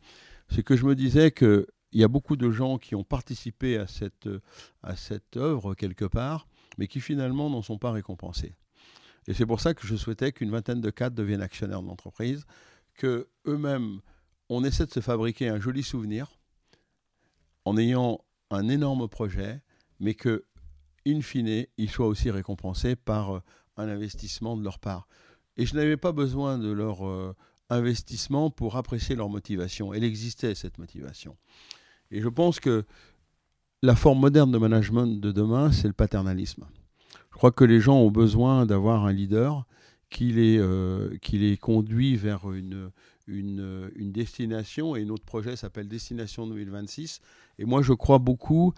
c'est 0.48 0.62
que 0.62 0.76
je 0.76 0.84
me 0.84 0.94
disais 0.94 1.30
qu'il 1.32 1.66
y 1.92 2.04
a 2.04 2.08
beaucoup 2.08 2.36
de 2.36 2.50
gens 2.50 2.78
qui 2.78 2.94
ont 2.94 3.04
participé 3.04 3.76
à 3.76 3.86
cette, 3.86 4.28
à 4.82 4.96
cette 4.96 5.36
œuvre 5.36 5.74
quelque 5.74 6.04
part, 6.04 6.46
mais 6.78 6.86
qui 6.86 7.00
finalement 7.00 7.50
n'en 7.50 7.62
sont 7.62 7.78
pas 7.78 7.92
récompensés. 7.92 8.54
Et 9.26 9.34
c'est 9.34 9.46
pour 9.46 9.60
ça 9.60 9.74
que 9.74 9.86
je 9.86 9.96
souhaitais 9.96 10.32
qu'une 10.32 10.50
vingtaine 10.50 10.80
de 10.80 10.90
cadres 10.90 11.16
deviennent 11.16 11.42
actionnaires 11.42 11.82
de 11.82 11.86
l'entreprise, 11.86 12.44
que 12.94 13.28
eux-mêmes, 13.46 14.00
on 14.48 14.64
essaie 14.64 14.86
de 14.86 14.90
se 14.90 15.00
fabriquer 15.00 15.48
un 15.48 15.60
joli 15.60 15.82
souvenir 15.82 16.38
en 17.64 17.76
ayant 17.76 18.24
un 18.50 18.68
énorme 18.68 19.08
projet, 19.08 19.62
mais 20.00 20.14
que 20.14 20.44
in 21.06 21.20
fine, 21.20 21.66
ils 21.76 21.90
soient 21.90 22.06
aussi 22.06 22.30
récompensés 22.30 22.96
par 22.96 23.36
euh, 23.36 23.40
un 23.76 23.88
investissement 23.88 24.56
de 24.56 24.62
leur 24.62 24.78
part. 24.78 25.08
Et 25.56 25.66
je 25.66 25.74
n'avais 25.74 25.96
pas 25.96 26.12
besoin 26.12 26.58
de 26.58 26.70
leur 26.70 27.06
euh, 27.06 27.34
investissement 27.70 28.50
pour 28.50 28.76
apprécier 28.76 29.16
leur 29.16 29.28
motivation. 29.28 29.92
Elle 29.92 30.04
existait, 30.04 30.54
cette 30.54 30.78
motivation. 30.78 31.36
Et 32.10 32.20
je 32.20 32.28
pense 32.28 32.60
que 32.60 32.84
la 33.82 33.96
forme 33.96 34.20
moderne 34.20 34.52
de 34.52 34.58
management 34.58 35.20
de 35.20 35.32
demain, 35.32 35.72
c'est 35.72 35.88
le 35.88 35.94
paternalisme. 35.94 36.66
Je 37.30 37.36
crois 37.36 37.50
que 37.50 37.64
les 37.64 37.80
gens 37.80 37.96
ont 37.96 38.10
besoin 38.10 38.66
d'avoir 38.66 39.06
un 39.06 39.12
leader 39.12 39.66
qui 40.10 40.32
les, 40.32 40.58
euh, 40.58 41.16
qui 41.22 41.38
les 41.38 41.56
conduit 41.56 42.16
vers 42.16 42.52
une, 42.52 42.90
une, 43.26 43.90
une, 43.96 44.12
destination, 44.12 44.94
et 44.94 45.04
notre 45.04 45.24
projet 45.24 45.56
s'appelle 45.56 45.88
Destination 45.88 46.46
2026. 46.46 47.20
Et 47.58 47.64
moi, 47.64 47.80
je 47.80 47.94
crois 47.94 48.18
beaucoup 48.18 48.74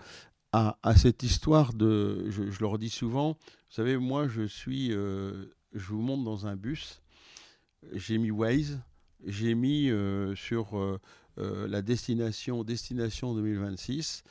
à, 0.54 0.94
cette 0.96 1.24
histoire 1.24 1.72
de, 1.72 2.30
je, 2.30 2.42
le 2.42 2.66
redis 2.66 2.90
souvent, 2.90 3.32
vous 3.32 3.74
savez, 3.74 3.96
moi 3.96 4.28
je 4.28 4.42
suis, 4.42 4.92
euh, 4.92 5.46
je 5.72 5.86
vous 5.86 6.00
monte 6.00 6.22
dans 6.22 6.46
un 6.46 6.54
bus, 6.54 7.02
j'ai 7.92 8.18
mis 8.18 8.30
Waze, 8.30 8.80
j'ai 9.26 9.56
mis 9.56 9.90
euh, 9.90 10.36
sur 10.36 10.78
euh, 10.78 10.98
la 11.36 11.82
destination, 11.82 12.62
destination 12.62 13.34
2026. 13.34 14.22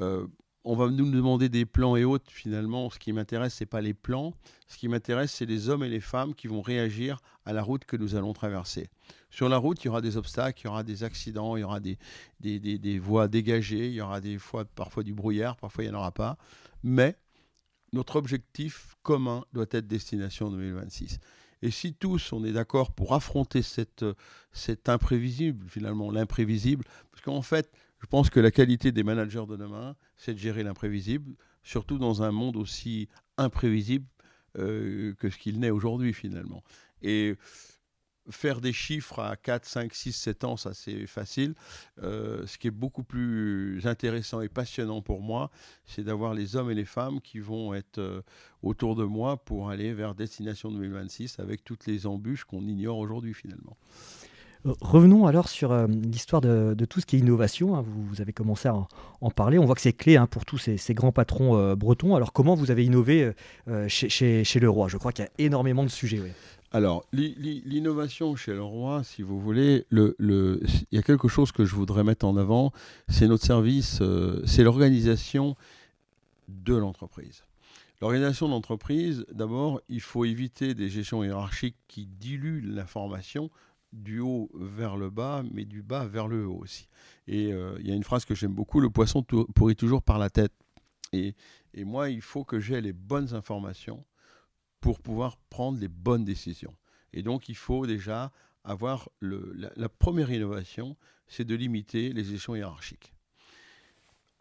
on 0.00 0.76
va 0.76 0.90
nous 0.90 1.10
demander 1.10 1.48
des 1.48 1.66
plans 1.66 1.94
et 1.94 2.04
autres. 2.04 2.32
Finalement, 2.32 2.90
ce 2.90 2.98
qui 2.98 3.12
m'intéresse, 3.12 3.54
c'est 3.54 3.66
pas 3.66 3.80
les 3.80 3.94
plans. 3.94 4.34
Ce 4.66 4.76
qui 4.76 4.88
m'intéresse, 4.88 5.32
c'est 5.32 5.46
les 5.46 5.68
hommes 5.68 5.84
et 5.84 5.88
les 5.88 6.00
femmes 6.00 6.34
qui 6.34 6.48
vont 6.48 6.62
réagir 6.62 7.20
à 7.44 7.52
la 7.52 7.62
route 7.62 7.84
que 7.84 7.96
nous 7.96 8.16
allons 8.16 8.32
traverser. 8.32 8.88
Sur 9.34 9.48
la 9.48 9.56
route, 9.56 9.82
il 9.82 9.86
y 9.86 9.90
aura 9.90 10.00
des 10.00 10.16
obstacles, 10.16 10.60
il 10.60 10.64
y 10.66 10.68
aura 10.68 10.84
des 10.84 11.02
accidents, 11.02 11.56
il 11.56 11.62
y 11.62 11.64
aura 11.64 11.80
des, 11.80 11.98
des, 12.38 12.98
voies 13.00 13.26
dégagées, 13.26 13.88
il 13.88 13.94
y 13.94 14.00
aura 14.00 14.20
des 14.20 14.38
fois, 14.38 14.64
parfois 14.64 15.02
du 15.02 15.12
brouillard, 15.12 15.56
parfois 15.56 15.82
il 15.82 15.90
n'y 15.90 15.96
en 15.96 15.98
aura 15.98 16.12
pas. 16.12 16.38
Mais 16.84 17.18
notre 17.92 18.14
objectif 18.14 18.94
commun 19.02 19.44
doit 19.52 19.66
être 19.72 19.88
destination 19.88 20.50
2026. 20.50 21.18
Et 21.62 21.72
si 21.72 21.94
tous 21.94 22.32
on 22.32 22.44
est 22.44 22.52
d'accord 22.52 22.92
pour 22.92 23.12
affronter 23.12 23.62
cette, 23.62 24.04
cet 24.52 24.88
imprévisible, 24.88 25.68
finalement, 25.68 26.12
l'imprévisible, 26.12 26.84
parce 27.10 27.24
qu'en 27.24 27.42
fait, 27.42 27.72
je 27.98 28.06
pense 28.06 28.30
que 28.30 28.38
la 28.38 28.52
qualité 28.52 28.92
des 28.92 29.02
managers 29.02 29.46
de 29.48 29.56
demain, 29.56 29.96
c'est 30.16 30.34
de 30.34 30.38
gérer 30.38 30.62
l'imprévisible, 30.62 31.34
surtout 31.64 31.98
dans 31.98 32.22
un 32.22 32.30
monde 32.30 32.56
aussi 32.56 33.08
imprévisible 33.36 34.06
euh, 34.58 35.12
que 35.18 35.28
ce 35.28 35.38
qu'il 35.38 35.58
n'est 35.58 35.70
aujourd'hui, 35.70 36.12
finalement. 36.12 36.62
Et 37.02 37.34
faire 38.30 38.60
des 38.60 38.72
chiffres 38.72 39.18
à 39.20 39.36
4, 39.36 39.64
5, 39.64 39.94
6, 39.94 40.12
7 40.12 40.44
ans, 40.44 40.56
ça 40.56 40.74
c'est 40.74 41.06
facile. 41.06 41.54
Euh, 42.02 42.46
ce 42.46 42.58
qui 42.58 42.68
est 42.68 42.72
beaucoup 42.72 43.02
plus 43.02 43.86
intéressant 43.86 44.40
et 44.40 44.48
passionnant 44.48 45.02
pour 45.02 45.20
moi, 45.20 45.50
c'est 45.84 46.04
d'avoir 46.04 46.34
les 46.34 46.56
hommes 46.56 46.70
et 46.70 46.74
les 46.74 46.84
femmes 46.84 47.20
qui 47.20 47.38
vont 47.38 47.74
être 47.74 47.98
euh, 47.98 48.22
autour 48.62 48.96
de 48.96 49.04
moi 49.04 49.36
pour 49.36 49.70
aller 49.70 49.92
vers 49.92 50.14
Destination 50.14 50.70
2026 50.70 51.38
avec 51.38 51.64
toutes 51.64 51.86
les 51.86 52.06
embûches 52.06 52.44
qu'on 52.44 52.66
ignore 52.66 52.98
aujourd'hui 52.98 53.34
finalement. 53.34 53.76
Euh, 54.66 54.72
revenons 54.80 55.26
alors 55.26 55.50
sur 55.50 55.76
l'histoire 55.86 56.40
de, 56.40 56.74
tout 56.86 57.00
ce 57.00 57.06
qui 57.06 57.16
est 57.16 57.18
innovation. 57.18 57.76
Hein. 57.76 57.84
Vous, 57.86 58.22
avez 58.22 58.32
commencé 58.32 58.68
à 58.68 58.74
en, 59.20 59.30
parler. 59.30 59.58
On 59.58 59.66
voit 59.66 59.74
que 59.74 59.82
c'est 59.82 59.92
clé 59.92 60.16
hein, 60.16 60.26
pour 60.26 60.46
tous 60.46 60.56
ces, 60.56 60.94
grands 60.94 61.12
patrons 61.12 61.74
bretons. 61.74 62.14
Alors 62.14 62.32
comment 62.32 62.54
vous 62.54 62.70
avez 62.70 62.86
innové 62.86 63.32
chez, 63.88 64.08
chez, 64.08 64.60
Le 64.60 64.70
Roi? 64.70 64.88
Je 64.88 64.96
crois 64.96 65.12
qu'il 65.12 65.26
y 65.26 65.28
a 65.28 65.30
énormément 65.36 65.84
de 65.84 65.90
sujets. 65.90 66.22
Alors, 66.74 67.06
l'innovation 67.12 68.34
chez 68.34 68.52
Leroy, 68.52 69.04
si 69.04 69.22
vous 69.22 69.38
voulez, 69.38 69.86
le, 69.90 70.16
il 70.90 70.96
y 70.96 70.98
a 70.98 71.02
quelque 71.02 71.28
chose 71.28 71.52
que 71.52 71.64
je 71.64 71.72
voudrais 71.72 72.02
mettre 72.02 72.26
en 72.26 72.36
avant, 72.36 72.72
c'est 73.06 73.28
notre 73.28 73.44
service, 73.46 74.00
euh, 74.00 74.42
c'est 74.44 74.64
l'organisation 74.64 75.54
de 76.48 76.74
l'entreprise. 76.74 77.44
L'organisation 78.00 78.48
de 78.48 78.54
l'entreprise, 78.54 79.24
d'abord, 79.30 79.82
il 79.88 80.00
faut 80.00 80.24
éviter 80.24 80.74
des 80.74 80.88
gestions 80.88 81.22
hiérarchiques 81.22 81.76
qui 81.86 82.06
diluent 82.06 82.62
l'information 82.74 83.50
du 83.92 84.18
haut 84.18 84.50
vers 84.52 84.96
le 84.96 85.10
bas, 85.10 85.44
mais 85.52 85.64
du 85.64 85.80
bas 85.80 86.08
vers 86.08 86.26
le 86.26 86.44
haut 86.44 86.58
aussi. 86.60 86.88
Et 87.28 87.52
euh, 87.52 87.76
il 87.78 87.88
y 87.88 87.92
a 87.92 87.94
une 87.94 88.02
phrase 88.02 88.24
que 88.24 88.34
j'aime 88.34 88.52
beaucoup, 88.52 88.80
le 88.80 88.90
poisson 88.90 89.22
pourrit 89.22 89.76
toujours 89.76 90.02
par 90.02 90.18
la 90.18 90.28
tête. 90.28 90.52
et 91.12 91.34
moi, 91.76 92.10
il 92.10 92.20
faut 92.20 92.42
que 92.42 92.58
j'ai 92.58 92.80
les 92.80 92.92
bonnes 92.92 93.32
informations 93.32 94.04
pour 94.84 95.00
pouvoir 95.00 95.38
prendre 95.48 95.78
les 95.80 95.88
bonnes 95.88 96.26
décisions. 96.26 96.76
Et 97.14 97.22
donc, 97.22 97.48
il 97.48 97.54
faut 97.54 97.86
déjà 97.86 98.30
avoir 98.64 99.08
la, 99.22 99.88
première 99.88 100.30
innovation, 100.30 100.98
c'est 101.26 101.46
de 101.46 101.54
limiter 101.54 102.12
les 102.12 102.34
échelons 102.34 102.56
hiérarchiques. 102.56 103.14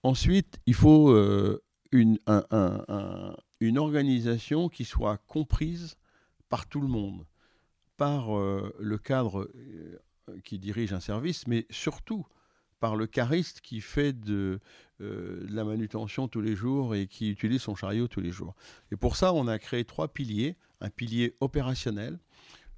Ensuite, 0.03 0.59
il 0.65 0.73
faut 0.73 1.11
euh, 1.11 1.63
une, 1.93 2.19
une, 3.61 3.77
organisation 3.77 4.67
qui 4.67 4.83
soit 4.83 5.17
comprise 5.27 5.95
par 6.49 6.67
tout 6.67 6.81
le 6.81 6.89
monde, 6.89 7.25
par 7.95 8.37
euh, 8.37 8.75
le 8.79 8.97
cadre 8.97 9.49
euh, 9.55 10.01
qui 10.43 10.59
dirige 10.59 10.91
un 10.91 10.99
service, 10.99 11.47
mais 11.47 11.65
surtout 11.69 12.25
par 12.83 12.97
le 12.97 13.07
cariste 13.07 13.61
qui 13.61 13.79
fait 13.79 14.11
de, 14.11 14.59
euh, 14.99 15.47
de, 15.47 15.55
la 15.55 15.63
manutention 15.63 16.27
tous 16.27 16.41
les 16.41 16.53
jours 16.53 16.95
et 16.95 17.07
qui 17.07 17.29
utilise 17.29 17.61
son 17.61 17.75
chariot 17.75 18.09
tous 18.09 18.19
les 18.19 18.31
jours. 18.31 18.55
Et 18.91 18.97
pour 18.97 19.15
ça, 19.15 19.31
on 19.33 19.47
a 19.47 19.57
créé 19.57 19.85
trois 19.85 20.09
piliers. 20.09 20.57
Un 20.81 20.89
pilier 20.89 21.33
opérationnel. 21.39 22.19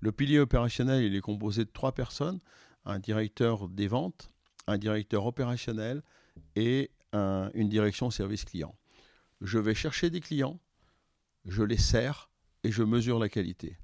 Le 0.02 0.12
pilier 0.12 0.38
opérationnel, 0.38 1.02
il 1.06 1.16
est 1.16 1.22
composé 1.22 1.66
de 1.66 1.72
trois 1.72 1.92
personnes. 1.92 2.40
Un 2.86 3.00
directeur 3.00 3.68
des 3.68 3.88
ventes, 3.88 4.30
un 4.68 4.78
directeur 4.78 5.26
opérationnel 5.26 6.04
et 6.56 6.92
une 7.14 7.68
direction 7.68 8.12
service 8.12 8.46
client. 8.46 8.76
Je 9.42 9.58
vais 9.58 9.74
chercher 9.74 10.12
des 10.12 10.22
clients, 10.22 10.60
je 11.46 11.64
les 11.64 11.78
sers 11.78 12.30
et 12.64 12.72
je 12.72 12.84
mesure 12.84 13.18
la 13.18 13.28
qualité. 13.28 13.80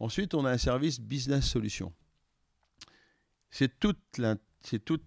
Ensuite, 0.00 0.34
on 0.34 0.44
a 0.44 0.50
un 0.50 0.58
service 0.58 0.98
business 0.98 1.44
solution. 1.44 1.92
C'est 3.50 3.78
toute 3.78 4.18
la 4.18 4.34
c'est 4.60 4.84
tout 4.84 5.00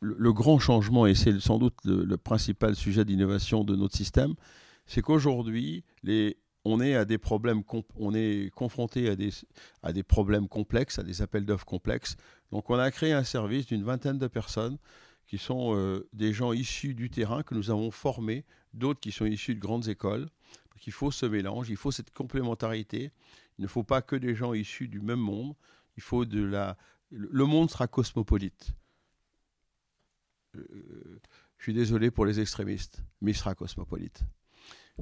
le, 0.00 0.32
grand 0.32 0.58
changement, 0.58 1.06
et 1.06 1.14
c'est 1.14 1.40
sans 1.40 1.58
doute 1.58 1.74
le, 1.84 2.16
principal 2.16 2.74
sujet 2.74 3.04
d'innovation 3.04 3.64
de 3.64 3.74
notre 3.76 3.96
système, 3.96 4.34
c'est 4.86 5.02
qu'aujourd'hui, 5.02 5.84
on 6.64 6.80
est 6.80 6.94
à 6.94 7.04
des 7.04 7.18
problèmes, 7.18 7.62
on 7.96 8.14
est 8.14 8.50
confronté 8.54 9.08
à 9.08 9.92
des, 9.92 10.02
problèmes 10.02 10.48
complexes, 10.48 10.98
à 10.98 11.02
des 11.02 11.22
appels 11.22 11.44
d'offres 11.44 11.64
complexes. 11.64 12.16
Donc, 12.52 12.70
on 12.70 12.78
a 12.78 12.90
créé 12.90 13.12
un 13.12 13.24
service 13.24 13.66
d'une 13.66 13.82
vingtaine 13.82 14.18
de 14.18 14.28
personnes 14.28 14.78
qui 15.26 15.38
sont 15.38 15.74
euh, 15.74 16.08
des 16.12 16.32
gens 16.32 16.52
issus 16.52 16.94
du 16.94 17.10
terrain 17.10 17.42
que 17.42 17.54
nous 17.54 17.70
avons 17.70 17.90
formés, 17.90 18.44
d'autres 18.74 19.00
qui 19.00 19.10
sont 19.10 19.26
issus 19.26 19.56
de 19.56 19.60
grandes 19.60 19.88
écoles. 19.88 20.28
il 20.86 20.92
faut 20.92 21.10
ce 21.10 21.26
mélange, 21.26 21.68
il 21.68 21.76
faut 21.76 21.90
cette 21.90 22.12
complémentarité. 22.12 23.10
Il 23.58 23.62
ne 23.62 23.66
faut 23.66 23.82
pas 23.82 24.02
que 24.02 24.14
des 24.14 24.36
gens 24.36 24.52
issus 24.52 24.86
du 24.86 25.00
même 25.00 25.18
monde. 25.18 25.54
Il 25.96 26.02
faut 26.02 26.24
de 26.24 26.44
la, 26.44 26.76
le 27.10 27.44
monde 27.44 27.70
sera 27.70 27.86
cosmopolite. 27.86 28.74
Euh, 30.56 31.20
je 31.58 31.62
suis 31.64 31.74
désolé 31.74 32.10
pour 32.10 32.26
les 32.26 32.40
extrémistes, 32.40 33.02
mais 33.20 33.32
il 33.32 33.34
sera 33.34 33.54
cosmopolite. 33.54 34.22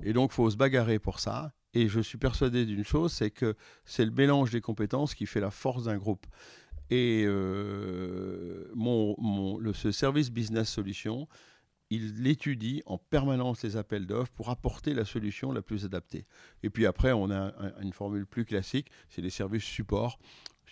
Et 0.03 0.12
donc, 0.12 0.31
il 0.33 0.35
faut 0.35 0.51
se 0.51 0.57
bagarrer 0.57 0.99
pour 0.99 1.21
ça. 1.21 1.53
Et 1.73 1.88
je 1.88 2.01
suis 2.01 2.19
persuadé 2.19 2.67
d'une 2.67 2.85
chose, 2.85 3.12
c'est 3.12 3.31
que 3.31 3.57
c'est 3.85 4.05
le 4.05 4.12
mélange 4.12 4.51
des 4.51 4.61
compétences 4.61 5.14
qui 5.14 5.27
fait 5.27 5.40
la 5.40 5.51
force 5.51 5.85
d'un 5.85 5.97
groupe. 5.97 6.27
Et 6.90 7.25
euh, 7.27 8.71
mon, 8.75 9.17
ce 9.73 9.90
service 9.90 10.31
business 10.31 10.69
solution, 10.69 11.27
il 11.90 12.27
étudie 12.27 12.83
en 12.87 12.99
permanence 12.99 13.62
les 13.62 13.77
appels 13.77 14.07
d'offres 14.07 14.33
pour 14.33 14.51
apporter 14.51 14.95
la 14.95 15.05
solution 15.05 15.53
la 15.53 15.62
plus 15.62 15.85
adaptée. 15.85 16.27
Et 16.62 16.71
puis 16.71 16.87
après, 16.87 17.12
on 17.12 17.31
a 17.31 17.53
une 17.81 17.93
formule 17.93 18.27
plus 18.27 18.45
classique, 18.45 18.90
c'est 19.09 19.23
les 19.23 19.31
services 19.31 19.64
support 19.64 20.19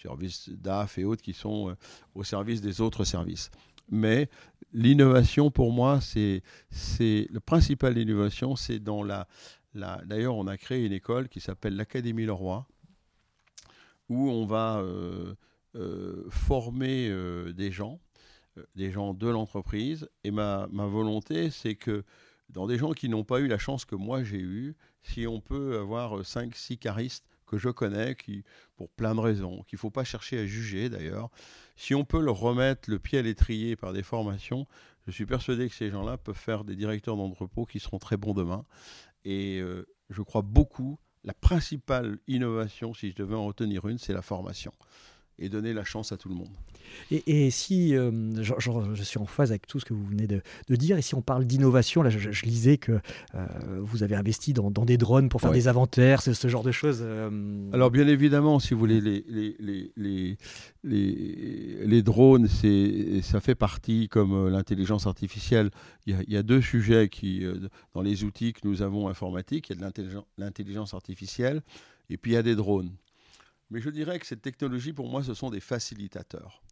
services 0.02 0.48
DAF 0.50 0.98
et 0.98 1.04
autres 1.04 1.22
qui 1.22 1.32
sont 1.32 1.70
euh, 1.70 1.74
au 2.14 2.24
service 2.24 2.60
des 2.60 2.80
autres 2.80 3.04
services. 3.04 3.50
Mais 3.90 4.28
l'innovation, 4.72 5.50
pour 5.50 5.72
moi, 5.72 6.00
c'est 6.00 6.42
le 6.70 7.38
principal 7.40 7.98
innovation, 7.98 8.56
c'est 8.56 8.78
dans 8.78 9.02
la, 9.02 9.26
la 9.74 10.00
D'ailleurs, 10.04 10.36
on 10.36 10.46
a 10.46 10.56
créé 10.56 10.84
une 10.84 10.92
école 10.92 11.28
qui 11.28 11.40
s'appelle 11.40 11.76
l'Académie 11.76 12.24
Leroy, 12.24 12.66
où 14.08 14.30
on 14.30 14.46
va 14.46 14.78
euh, 14.78 15.34
euh, 15.74 16.24
former 16.30 17.10
des 17.52 17.70
gens, 17.70 18.00
des 18.76 18.92
gens 18.92 19.14
de 19.14 19.28
l'entreprise. 19.28 20.08
Et 20.24 20.30
ma, 20.30 20.68
ma 20.70 20.86
volonté, 20.86 21.50
c'est 21.50 21.74
que 21.74 22.04
dans 22.52 22.66
des 22.66 22.78
gens 22.78 22.92
qui 22.92 23.08
n'ont 23.08 23.24
pas 23.24 23.40
eu 23.40 23.46
la 23.46 23.58
chance 23.58 23.84
que 23.84 23.94
moi 23.94 24.22
j'ai 24.22 24.40
eue, 24.40 24.76
si 25.02 25.26
on 25.26 25.40
peut 25.40 25.78
avoir 25.78 26.20
5-6 26.20 26.78
caristes 26.78 27.26
que 27.46 27.58
je 27.58 27.68
connais, 27.68 28.14
qui, 28.14 28.44
pour 28.82 28.90
plein 28.90 29.14
de 29.14 29.20
raisons, 29.20 29.62
qu'il 29.68 29.76
ne 29.76 29.78
faut 29.78 29.90
pas 29.92 30.02
chercher 30.02 30.40
à 30.40 30.44
juger 30.44 30.88
d'ailleurs, 30.88 31.30
si 31.76 31.94
on 31.94 32.04
peut 32.04 32.20
leur 32.20 32.36
remettre 32.36 32.90
le 32.90 32.98
pied 32.98 33.16
à 33.16 33.22
l'étrier 33.22 33.76
par 33.76 33.92
des 33.92 34.02
formations, 34.02 34.66
je 35.06 35.12
suis 35.12 35.24
persuadé 35.24 35.68
que 35.68 35.74
ces 35.76 35.88
gens-là 35.88 36.18
peuvent 36.18 36.34
faire 36.34 36.64
des 36.64 36.74
directeurs 36.74 37.16
d'entrepôt 37.16 37.64
qui 37.64 37.78
seront 37.78 38.00
très 38.00 38.16
bons 38.16 38.34
demain. 38.34 38.64
Et 39.24 39.60
euh, 39.60 39.86
je 40.10 40.20
crois 40.20 40.42
beaucoup, 40.42 40.98
la 41.22 41.32
principale 41.32 42.18
innovation, 42.26 42.92
si 42.92 43.10
je 43.10 43.14
devais 43.14 43.36
en 43.36 43.46
retenir 43.46 43.86
une, 43.86 43.98
c'est 43.98 44.12
la 44.12 44.20
formation 44.22 44.72
et 45.38 45.48
donner 45.48 45.72
la 45.72 45.84
chance 45.84 46.12
à 46.12 46.16
tout 46.16 46.28
le 46.28 46.34
monde. 46.34 46.50
Et, 47.10 47.50
si, 47.50 47.96
euh, 47.96 48.10
je 48.42 49.02
suis 49.02 49.18
en 49.18 49.26
phase 49.26 49.50
avec 49.50 49.66
tout 49.66 49.80
ce 49.80 49.84
que 49.84 49.94
vous 49.94 50.04
venez 50.04 50.26
de, 50.26 50.42
dire, 50.76 50.98
et 50.98 51.02
si 51.02 51.14
on 51.14 51.22
parle 51.22 51.44
d'innovation, 51.44 52.02
là 52.02 52.10
je, 52.10 52.44
lisais 52.44 52.76
que 52.76 53.00
euh, 53.34 53.46
vous 53.80 54.02
avez 54.02 54.14
investi 54.14 54.52
dans, 54.52 54.70
des 54.70 54.98
drones 54.98 55.28
pour 55.28 55.40
faire 55.40 55.52
des 55.52 55.68
inventaires, 55.68 56.22
ce, 56.22 56.32
ce, 56.32 56.48
genre 56.48 56.62
de 56.62 56.72
choses. 56.72 57.00
Euh, 57.02 57.70
Alors 57.72 57.90
bien 57.90 58.06
évidemment, 58.06 58.58
si 58.58 58.74
vous 58.74 58.80
voulez, 58.80 59.00
les, 59.00 59.24
les, 59.28 59.56
les, 59.96 60.36
les, 60.84 61.86
les 61.86 62.02
drones, 62.02 62.46
ça 62.46 63.40
fait 63.40 63.54
partie, 63.54 64.08
comme 64.08 64.48
l'intelligence 64.48 65.06
artificielle, 65.06 65.70
il 66.06 66.14
y, 66.14 66.16
a, 66.16 66.22
il 66.26 66.32
y, 66.32 66.36
a, 66.36 66.42
deux 66.42 66.60
sujets 66.60 67.08
qui, 67.08 67.44
dans 67.94 68.02
les 68.02 68.24
outils 68.24 68.52
que 68.52 68.60
nous 68.64 68.82
avons 68.82 69.08
informatiques, 69.08 69.70
il 69.70 69.80
y 69.80 69.84
a 69.84 69.90
de 69.90 70.22
l'intelligence 70.38 70.94
artificielle, 70.94 71.62
et 72.10 72.16
puis 72.16 72.32
il 72.32 72.34
y 72.34 72.38
a 72.38 72.42
des 72.42 72.56
drones. 72.56 72.90
Mais 73.72 73.80
je 73.80 73.88
dirais 73.88 74.18
que 74.18 74.26
cette 74.26 74.42
technologie, 74.42 74.92
pour 74.92 75.08
moi, 75.08 75.24
ce 75.24 75.32
sont 75.32 75.48
des 75.48 75.60
facilitateurs. 75.60 76.62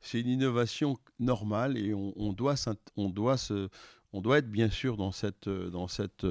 C'est 0.00 0.20
une 0.20 0.26
innovation 0.26 0.98
normale 1.20 1.78
et 1.78 1.94
on, 1.94 2.32
doit, 2.32 2.56
on, 2.96 3.08
doit 3.10 3.36
se, 3.36 3.68
on 4.12 4.20
doit 4.20 4.38
être 4.38 4.50
bien 4.50 4.68
sûr 4.68 4.96
dans 4.96 5.12
cette, 5.12 5.48
dans 5.48 5.86
cette, 5.86 6.26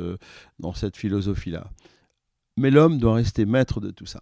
dans 0.60 0.74
cette 0.74 0.97
philosophie-là. 0.97 1.71
Mais 2.58 2.71
l'homme 2.71 2.97
doit 2.97 3.15
rester 3.15 3.45
maître 3.45 3.80
de 3.80 3.89
tout 3.89 4.06
ça. 4.06 4.21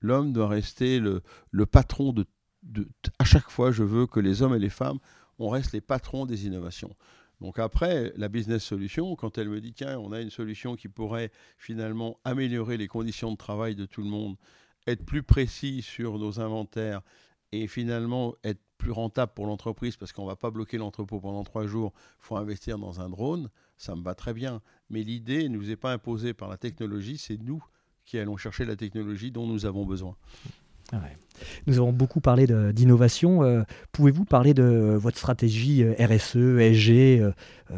L'homme 0.00 0.32
doit 0.32 0.48
rester 0.48 0.98
le, 0.98 1.20
le 1.50 1.66
patron 1.66 2.14
de, 2.14 2.24
de, 2.62 2.88
À 3.18 3.24
chaque 3.24 3.50
fois, 3.50 3.70
je 3.70 3.82
veux 3.82 4.06
que 4.06 4.20
les 4.20 4.40
hommes 4.40 4.54
et 4.54 4.58
les 4.58 4.70
femmes, 4.70 4.98
on 5.38 5.50
reste 5.50 5.72
les 5.72 5.82
patrons 5.82 6.24
des 6.24 6.46
innovations. 6.46 6.96
Donc 7.42 7.58
après, 7.58 8.14
la 8.16 8.28
business 8.28 8.64
solution, 8.64 9.14
quand 9.14 9.36
elle 9.36 9.50
me 9.50 9.60
dit, 9.60 9.74
tiens, 9.74 9.98
on 9.98 10.10
a 10.12 10.22
une 10.22 10.30
solution 10.30 10.74
qui 10.74 10.88
pourrait 10.88 11.30
finalement 11.58 12.18
améliorer 12.24 12.78
les 12.78 12.88
conditions 12.88 13.30
de 13.30 13.36
travail 13.36 13.74
de 13.74 13.84
tout 13.84 14.00
le 14.02 14.08
monde 14.08 14.36
être 14.88 15.04
plus 15.04 15.22
précis 15.22 15.82
sur 15.82 16.18
nos 16.18 16.40
inventaires 16.40 17.02
et 17.52 17.66
finalement 17.66 18.34
être 18.44 18.60
plus 18.78 18.92
rentable 18.92 19.32
pour 19.34 19.46
l'entreprise 19.46 19.96
parce 19.96 20.12
qu'on 20.12 20.24
ne 20.24 20.28
va 20.28 20.36
pas 20.36 20.50
bloquer 20.50 20.78
l'entrepôt 20.78 21.20
pendant 21.20 21.44
trois 21.44 21.66
jours, 21.66 21.92
il 22.20 22.26
faut 22.26 22.36
investir 22.36 22.78
dans 22.78 23.00
un 23.00 23.08
drone, 23.08 23.50
ça 23.76 23.94
me 23.94 24.02
va 24.02 24.14
très 24.14 24.32
bien. 24.32 24.62
Mais 24.88 25.02
l'idée 25.02 25.48
ne 25.48 25.56
nous 25.56 25.70
est 25.70 25.76
pas 25.76 25.92
imposée 25.92 26.32
par 26.32 26.48
la 26.48 26.56
technologie, 26.56 27.18
c'est 27.18 27.40
nous 27.42 27.62
qui 28.04 28.18
allons 28.18 28.36
chercher 28.36 28.64
la 28.64 28.76
technologie 28.76 29.30
dont 29.30 29.46
nous 29.46 29.66
avons 29.66 29.84
besoin. 29.84 30.16
Ah 30.92 31.02
nous 31.66 31.76
avons 31.76 31.92
beaucoup 31.92 32.20
parlé 32.20 32.46
d'innovation. 32.72 33.42
Euh, 33.42 33.62
pouvez-vous 33.92 34.24
parler 34.24 34.54
de 34.54 34.96
votre 34.98 35.18
stratégie 35.18 35.82
euh, 35.82 35.92
RSE, 36.00 36.36
ESG 36.36 36.90
euh, 37.20 37.32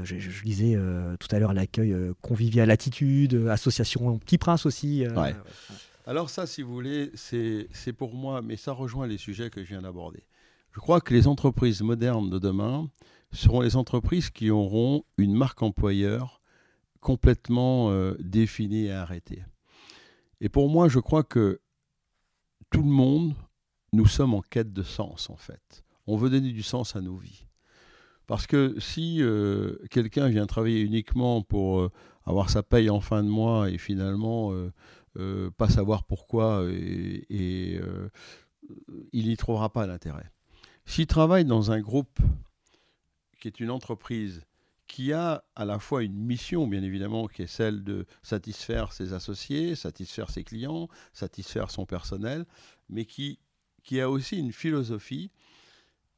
je, 0.05 0.19
je, 0.19 0.45
lisais 0.45 0.79
tout 1.19 1.29
à 1.33 1.41
l'heure 1.41 1.53
l'accueil 1.53 1.95
convivial 2.23 2.71
attitude, 2.71 3.49
association 3.51 4.19
Petit 4.19 4.39
Prince 4.39 4.65
aussi. 4.65 5.05
Alors 6.11 6.29
ça, 6.29 6.45
si 6.45 6.63
vous 6.63 6.73
voulez, 6.75 7.13
c'est 7.15 7.93
pour 7.93 8.17
moi, 8.17 8.43
mais 8.43 8.57
ça 8.57 8.73
rejoint 8.73 9.07
les 9.07 9.17
sujets 9.17 9.49
que 9.49 9.63
je 9.63 9.69
viens 9.69 9.83
d'aborder. 9.83 10.25
Je 10.73 10.81
crois 10.81 11.01
que 11.01 11.15
les 11.15 11.29
entreprises 11.29 11.83
modernes 11.83 12.29
de 12.29 12.41
demain 12.41 12.91
seront 13.31 13.61
les 13.61 13.77
entreprises 13.77 14.29
qui 14.29 14.51
auront 14.51 15.05
une 15.19 15.35
marque 15.35 15.63
employeur 15.63 16.41
complètement 16.99 17.93
définie 18.19 18.87
et 18.87 18.93
arrêtée. 18.93 19.45
Et 20.41 20.49
pour 20.49 20.69
moi, 20.69 20.89
je 20.89 20.99
crois 20.99 21.23
que 21.23 21.61
tout 22.71 22.83
le 22.83 22.91
monde, 22.91 23.37
nous 23.93 24.07
sommes 24.07 24.35
en 24.35 24.43
quête 24.43 24.73
de 24.73 24.83
sens, 24.83 25.31
en 25.31 25.37
fait. 25.37 25.85
On 26.09 26.17
veut 26.17 26.29
donner 26.29 26.51
du 26.51 26.65
sens 26.65 26.97
à 26.97 27.01
nos 27.01 27.19
vies. 27.19 27.47
Parce 28.31 28.47
que 28.47 28.77
si 28.79 29.21
euh, 29.23 29.75
quelqu'un 29.91 30.29
vient 30.29 30.47
travailler 30.47 30.83
uniquement 30.83 31.43
pour 31.43 31.81
euh, 31.81 31.91
avoir 32.25 32.49
sa 32.49 32.63
paye 32.63 32.89
en 32.89 33.01
fin 33.01 33.25
de 33.25 33.29
mois 33.29 33.71
et 33.71 33.77
finalement 33.77 34.53
euh, 34.53 34.73
pas 35.57 35.69
savoir 35.69 36.05
pourquoi, 36.05 36.67
et, 36.71 37.81
il 39.13 39.29
n'y 39.29 39.37
trouvera 39.37 39.73
pas 39.73 39.87
d'intérêt. 39.87 40.31
S'il 40.87 41.07
travaille 41.07 41.45
dans 41.45 41.71
un 41.71 41.81
groupe 41.81 42.19
qui 43.41 43.49
est 43.49 43.61
une 43.61 43.71
entreprise 43.71 44.45
qui 44.87 45.13
a 45.13 45.45
à 45.55 45.65
la 45.65 45.79
fois 45.79 46.03
une 46.03 46.17
mission, 46.17 46.67
bien 46.67 46.83
évidemment, 46.83 47.29
qui 47.29 47.43
est 47.43 47.47
celle 47.47 47.85
de 47.85 48.07
satisfaire 48.23 48.93
ses 48.93 49.13
associés, 49.13 49.77
satisfaire 49.77 50.31
ses 50.31 50.43
clients, 50.43 50.89
satisfaire 51.13 51.71
son 51.71 51.87
personnel, 51.87 52.45
mais 52.89 53.05
qui, 53.05 53.39
qui 53.85 54.01
a 54.01 54.11
aussi 54.11 54.37
une 54.37 54.53
philosophie, 54.53 55.31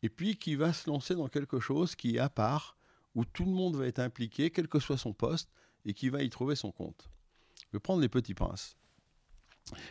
et 0.03 0.09
puis 0.09 0.37
qui 0.37 0.57
va 0.57 0.73
se 0.73 0.89
lancer 0.89 1.15
dans 1.15 1.29
quelque 1.29 1.61
chose 1.61 1.95
qui 1.95 2.17
est 2.17 2.19
à 2.19 2.31
part, 2.31 2.79
où 3.15 3.27
tout 3.27 3.45
le 3.45 3.53
monde 3.53 3.77
va 3.77 3.87
être 3.87 3.99
impliqué, 3.99 4.51
quel 4.51 4.69
que 4.69 4.81
soit 4.81 4.97
son 4.97 5.13
poste, 5.13 5.53
et 5.85 5.93
qui 5.93 6.09
va 6.09 6.23
y 6.23 6.31
trouver 6.31 6.57
son 6.57 6.73
compte. 6.73 7.11
Je 7.67 7.77
vais 7.77 7.81
prendre 7.81 8.01
les 8.01 8.09
petits 8.09 8.35
princes. 8.35 8.77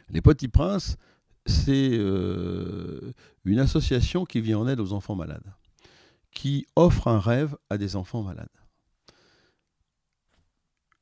Les 0.09 0.21
petits 0.21 0.47
princes, 0.47 0.97
c'est 1.45 1.91
euh, 1.93 3.13
une 3.45 3.59
association 3.59 4.25
qui 4.25 4.41
vient 4.41 4.59
en 4.59 4.67
aide 4.67 4.79
aux 4.79 4.93
enfants 4.93 5.15
malades, 5.15 5.53
qui 6.31 6.67
offre 6.75 7.07
un 7.07 7.19
rêve 7.19 7.55
à 7.69 7.77
des 7.77 7.95
enfants 7.95 8.23
malades. 8.23 8.47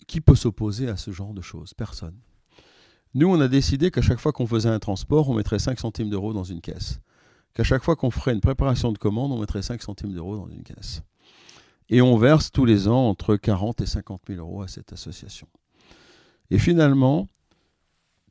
Qui 0.07 0.21
peut 0.21 0.35
s'opposer 0.35 0.87
à 0.87 0.97
ce 0.97 1.11
genre 1.11 1.33
de 1.33 1.41
choses 1.41 1.73
Personne. 1.73 2.19
Nous, 3.13 3.27
on 3.27 3.39
a 3.41 3.47
décidé 3.47 3.91
qu'à 3.91 4.01
chaque 4.01 4.19
fois 4.19 4.31
qu'on 4.31 4.47
faisait 4.47 4.69
un 4.69 4.79
transport, 4.79 5.29
on 5.29 5.33
mettrait 5.33 5.59
5 5.59 5.79
centimes 5.79 6.09
d'euros 6.09 6.33
dans 6.33 6.43
une 6.43 6.61
caisse. 6.61 6.99
Qu'à 7.53 7.63
chaque 7.63 7.83
fois 7.83 7.95
qu'on 7.95 8.11
ferait 8.11 8.33
une 8.33 8.41
préparation 8.41 8.91
de 8.91 8.97
commande, 8.97 9.31
on 9.31 9.39
mettrait 9.39 9.63
5 9.63 9.81
centimes 9.81 10.13
d'euros 10.13 10.37
dans 10.37 10.47
une 10.47 10.63
caisse. 10.63 11.01
Et 11.89 12.01
on 12.01 12.17
verse 12.17 12.51
tous 12.51 12.65
les 12.65 12.87
ans 12.87 13.09
entre 13.09 13.35
40 13.35 13.81
et 13.81 13.87
50 13.87 14.21
000 14.27 14.39
euros 14.39 14.61
à 14.61 14.67
cette 14.67 14.93
association. 14.93 15.47
Et 16.51 16.59
finalement, 16.59 17.27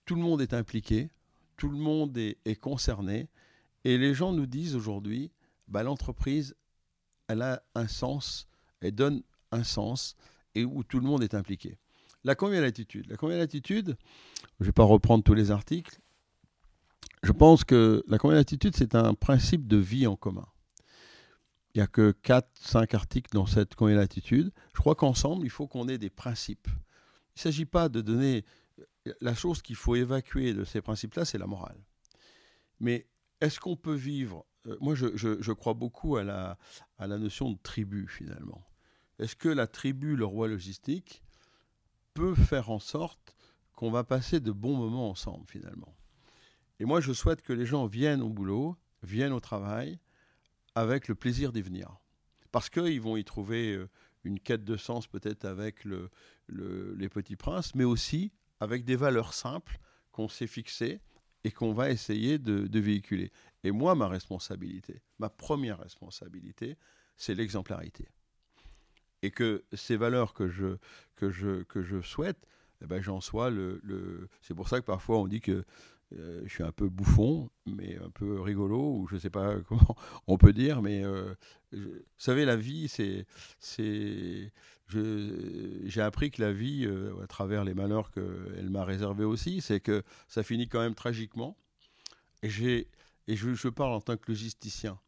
tout 0.08 0.14
le 0.14 0.22
monde 0.22 0.40
est 0.40 0.54
impliqué, 0.54 1.10
tout 1.58 1.68
le 1.68 1.76
monde 1.76 2.16
est, 2.16 2.58
concerné, 2.58 3.28
et 3.84 3.98
les 3.98 4.14
gens 4.14 4.32
nous 4.32 4.46
disent 4.46 4.74
aujourd'hui, 4.74 5.30
bah, 5.68 5.82
l'entreprise, 5.82 6.56
elle 7.28 7.42
a 7.42 7.62
un 7.74 7.86
sens, 7.86 8.48
elle 8.80 8.92
donne 8.92 9.22
un 9.52 9.64
sens, 9.64 10.16
et 10.54 10.64
où 10.64 10.82
tout 10.82 10.98
le 10.98 11.06
monde 11.06 11.22
est 11.22 11.34
impliqué. 11.34 11.76
La 12.24 12.34
conviviale 12.34 12.64
attitude. 12.64 13.06
La 13.10 13.18
conviviale 13.18 13.42
attitude, 13.42 13.98
je 14.40 14.64
ne 14.64 14.64
vais 14.64 14.72
pas 14.72 14.82
reprendre 14.82 15.22
tous 15.22 15.34
les 15.34 15.50
articles, 15.50 16.00
je 17.22 17.32
pense 17.32 17.64
que 17.64 18.02
la 18.08 18.16
conviviale 18.16 18.40
attitude, 18.40 18.76
c'est 18.76 18.94
un 18.94 19.12
principe 19.12 19.68
de 19.68 19.76
vie 19.76 20.06
en 20.06 20.16
commun. 20.16 20.46
Il 21.74 21.80
n'y 21.80 21.82
a 21.82 21.86
que 21.86 22.12
4-5 22.24 22.96
articles 22.96 23.30
dans 23.34 23.44
cette 23.44 23.74
conviviale 23.74 24.04
attitude. 24.04 24.52
Je 24.74 24.80
crois 24.80 24.94
qu'ensemble, 24.94 25.44
il 25.44 25.50
faut 25.50 25.66
qu'on 25.66 25.86
ait 25.86 25.98
des 25.98 26.08
principes. 26.08 26.66
Il 26.66 27.40
ne 27.40 27.40
s'agit 27.42 27.66
pas 27.66 27.90
de 27.90 28.00
donner... 28.00 28.46
La 29.20 29.34
chose 29.34 29.62
qu'il 29.62 29.76
faut 29.76 29.94
évacuer 29.94 30.54
de 30.54 30.64
ces 30.64 30.80
principes-là, 30.80 31.24
c'est 31.24 31.38
la 31.38 31.46
morale. 31.46 31.78
Mais 32.80 33.06
est-ce 33.40 33.60
qu'on 33.60 33.76
peut 33.76 33.94
vivre 33.94 34.44
euh, 34.66 34.76
Moi, 34.80 34.94
je, 34.94 35.52
crois 35.52 35.74
beaucoup 35.74 36.16
à 36.16 36.24
la, 36.24 36.58
à 36.98 37.06
la 37.06 37.18
notion 37.18 37.50
de 37.50 37.58
tribu, 37.62 38.06
finalement 38.08 38.64
est-ce 39.18 39.36
que 39.36 39.48
la 39.48 39.66
tribu, 39.66 40.16
le 40.16 40.24
roi 40.24 40.48
logistique, 40.48 41.22
peut 42.14 42.34
faire 42.34 42.70
en 42.70 42.78
sorte 42.78 43.36
qu'on 43.74 43.90
va 43.90 44.04
passer 44.04 44.40
de 44.40 44.52
bons 44.52 44.76
moments 44.76 45.10
ensemble 45.10 45.46
finalement? 45.48 45.94
Et 46.80 46.84
moi, 46.84 47.00
je 47.00 47.12
souhaite 47.12 47.42
que 47.42 47.52
les 47.52 47.66
gens 47.66 47.86
viennent 47.86 48.22
au 48.22 48.28
boulot, 48.28 48.76
viennent 49.02 49.32
au 49.32 49.40
travail, 49.40 49.98
avec 50.74 51.08
le 51.08 51.16
plaisir 51.16 51.52
d'y 51.52 51.62
venir. 51.62 51.98
Parce 52.52 52.70
qu'ils 52.70 53.00
vont 53.00 53.16
y 53.16 53.24
trouver 53.24 53.74
euh, 53.74 53.88
une 54.22 54.38
quête 54.38 54.64
de 54.64 54.76
sens 54.76 55.08
peut-être 55.08 55.44
avec 55.44 55.84
le, 55.84 56.10
les 56.48 57.08
petits 57.08 57.36
princes, 57.36 57.74
mais 57.74 57.84
aussi 57.84 58.32
avec 58.60 58.84
des 58.84 58.96
valeurs 58.96 59.34
simples 59.34 59.78
qu'on 60.12 60.28
s'est 60.28 60.46
fixées 60.46 61.00
et 61.44 61.50
qu'on 61.50 61.72
va 61.72 61.90
essayer 61.90 62.38
de, 62.38 62.78
véhiculer. 62.78 63.30
Et 63.64 63.70
moi, 63.70 63.94
ma 63.94 64.08
responsabilité, 64.08 65.02
ma 65.18 65.28
première 65.28 65.78
responsabilité, 65.78 66.76
c'est 67.16 67.34
l'exemplarité 67.34 68.08
et 69.22 69.30
que 69.30 69.64
ces 69.72 69.96
valeurs 69.96 70.32
que 70.32 70.48
je, 70.48 70.76
que 71.16 71.30
je, 71.30 71.62
que 71.64 71.82
je 71.82 72.00
souhaite, 72.00 72.46
eh 72.80 72.86
ben, 72.86 73.02
j'en 73.02 73.20
sois 73.20 73.50
le, 73.50 73.80
le... 73.82 74.28
C'est 74.40 74.54
pour 74.54 74.68
ça 74.68 74.80
que 74.80 74.86
parfois 74.86 75.18
on 75.18 75.26
dit 75.26 75.40
que 75.40 75.64
euh, 76.16 76.40
je 76.44 76.52
suis 76.52 76.62
un 76.62 76.72
peu 76.72 76.88
bouffon, 76.88 77.50
mais 77.66 77.98
un 77.98 78.10
peu 78.10 78.40
rigolo, 78.40 78.96
ou 78.96 79.06
je 79.08 79.16
ne 79.16 79.20
sais 79.20 79.30
pas 79.30 79.56
comment 79.68 79.96
on 80.26 80.38
peut 80.38 80.52
dire, 80.52 80.80
mais 80.82 81.04
euh, 81.04 81.34
vous 81.72 81.90
savez, 82.16 82.44
la 82.44 82.56
vie, 82.56 82.88
c'est. 82.88 83.26
j'ai 84.88 86.00
appris 86.00 86.30
que 86.30 86.40
la 86.40 86.52
vie, 86.52 86.86
euh, 86.86 87.22
à 87.22 87.26
travers 87.26 87.64
les 87.64 87.74
malheurs 87.74 88.10
qu'elle 88.10 88.70
m'a 88.70 88.84
réservés 88.84 89.24
aussi, 89.24 89.60
c'est 89.60 89.80
que 89.80 90.02
ça 90.28 90.42
finit 90.42 90.68
quand 90.68 90.80
même 90.80 90.94
tragiquement. 90.94 91.56
Et, 92.42 92.48
je 92.50 93.68
parle 93.68 93.92
en 93.92 94.00
tant 94.00 94.16
que 94.16 94.30
logisticien. 94.30 94.98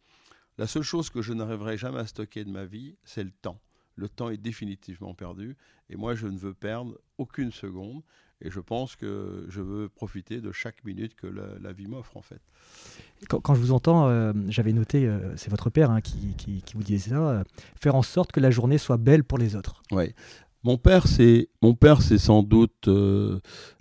La 0.59 0.67
seule 0.67 0.83
chose 0.83 1.09
que 1.09 1.23
je 1.23 1.33
n'arriverai 1.33 1.79
jamais 1.79 2.01
à 2.01 2.07
stocker 2.07 2.45
de 2.45 2.51
ma 2.51 2.67
vie, 2.67 2.97
c'est 3.05 3.25
le 3.25 3.31
temps 3.31 3.61
le 4.01 4.09
temps 4.09 4.31
est 4.31 4.39
définitivement 4.39 5.15
perdu. 5.15 5.57
Et 5.89 5.97
moi, 5.97 6.15
je 6.15 6.27
ne 6.27 6.39
veux 6.39 6.55
perdre 6.55 6.99
aucune 7.19 7.53
seconde. 7.53 8.03
Et 8.43 8.51
je 8.51 8.61
pense 8.61 8.97
que 8.97 9.45
je 9.49 9.61
veux 9.61 9.89
profiter 9.89 10.41
de 10.41 10.51
chaque 10.51 10.83
minute 10.85 11.15
que 11.15 11.27
la, 11.27 11.73
vie 11.73 11.87
m'offre, 11.87 12.17
en 12.17 12.23
fait. 12.23 12.41
Quand, 13.29 13.55
je 13.55 13.61
vous 13.61 13.73
entends, 13.73 14.09
euh, 14.09 14.33
j'avais 14.49 14.73
noté, 14.73 15.07
euh, 15.07 15.37
c'est 15.37 15.51
votre 15.51 15.69
père 15.69 15.91
hein, 15.91 16.01
qui, 16.01 16.35
qui, 16.37 16.75
vous 16.75 16.83
disait 16.83 17.11
ça, 17.11 17.17
euh, 17.17 17.45
faire 17.79 17.95
en 17.95 18.03
sorte 18.03 18.33
que 18.33 18.41
la 18.41 18.51
journée 18.51 18.79
soit 18.79 18.97
belle 18.97 19.25
pour 19.25 19.37
les 19.37 19.57
autres. 19.57 19.83
Oui. 19.93 20.15
Mon 20.63 20.79
père, 20.79 21.07
c'est 21.07 21.49
mon 21.63 21.75
père, 21.75 22.03
c'est 22.03 22.19
sans 22.19 22.43
doute. 22.43 22.89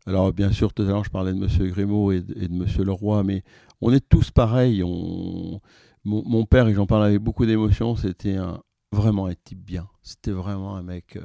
alors 0.06 0.32
bien 0.34 0.52
sûr, 0.52 0.74
tout 0.74 0.84
à 0.84 0.86
l'heure, 0.86 1.04
je 1.04 1.10
parlais 1.10 1.34
de 1.34 1.38
Monsieur 1.38 1.68
Grimaud 1.68 2.12
et, 2.12 2.22
de, 2.22 2.54
Monsieur 2.54 2.84
Leroy, 2.84 3.24
mais 3.24 3.44
on 3.82 3.92
est 3.92 4.08
tous 4.08 4.32
pareils. 4.32 4.82
On, 4.84 5.62
mon, 6.06 6.24
mon, 6.26 6.46
père, 6.46 6.68
et 6.68 6.74
j'en 6.74 6.86
parle 6.86 7.04
avec 7.04 7.20
beaucoup 7.20 7.46
d'émotion, 7.46 7.98
c'était 7.98 8.36
un, 8.36 8.62
vraiment 8.94 9.26
un 9.26 9.34
type 9.36 9.64
bien. 9.64 9.88
C'était 10.02 10.32
vraiment 10.32 10.76
un 10.78 10.84
mec. 10.84 11.18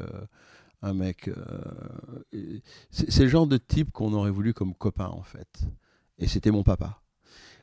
Euh, 0.84 0.88
un 0.88 0.94
mec. 0.94 1.28
Euh, 1.28 2.60
c'est 2.90 3.22
le 3.22 3.28
genre 3.28 3.46
de 3.46 3.56
type 3.56 3.90
qu'on 3.90 4.12
aurait 4.12 4.30
voulu 4.30 4.54
comme 4.54 4.74
copain, 4.74 5.08
en 5.08 5.22
fait. 5.22 5.66
Et 6.18 6.26
c'était 6.26 6.50
mon 6.50 6.62
papa. 6.62 7.00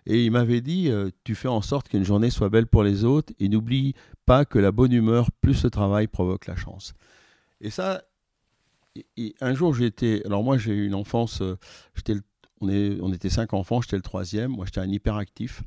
Et 0.05 0.25
il 0.25 0.31
m'avait 0.31 0.61
dit 0.61 0.89
euh, 0.89 1.09
Tu 1.23 1.35
fais 1.35 1.47
en 1.47 1.61
sorte 1.61 1.89
qu'une 1.89 2.03
journée 2.03 2.29
soit 2.29 2.49
belle 2.49 2.67
pour 2.67 2.83
les 2.83 3.05
autres 3.05 3.33
et 3.39 3.49
n'oublie 3.49 3.93
pas 4.25 4.45
que 4.45 4.59
la 4.59 4.71
bonne 4.71 4.91
humeur 4.91 5.29
plus 5.41 5.63
le 5.63 5.69
travail 5.69 6.07
provoque 6.07 6.47
la 6.47 6.55
chance. 6.55 6.93
Et 7.61 7.69
ça, 7.69 8.03
un 9.41 9.53
jour 9.53 9.73
j'étais. 9.73 10.23
Alors 10.25 10.43
moi 10.43 10.57
j'ai 10.57 10.73
eu 10.73 10.87
une 10.87 10.95
enfance. 10.95 11.43
j'étais 11.95 12.15
on, 12.61 12.69
est, 12.69 12.99
on 13.01 13.13
était 13.13 13.29
cinq 13.29 13.53
enfants, 13.53 13.81
j'étais 13.81 13.95
le 13.95 14.01
troisième. 14.01 14.51
Moi 14.51 14.65
j'étais 14.65 14.81
un 14.81 14.89
hyperactif. 14.89 15.63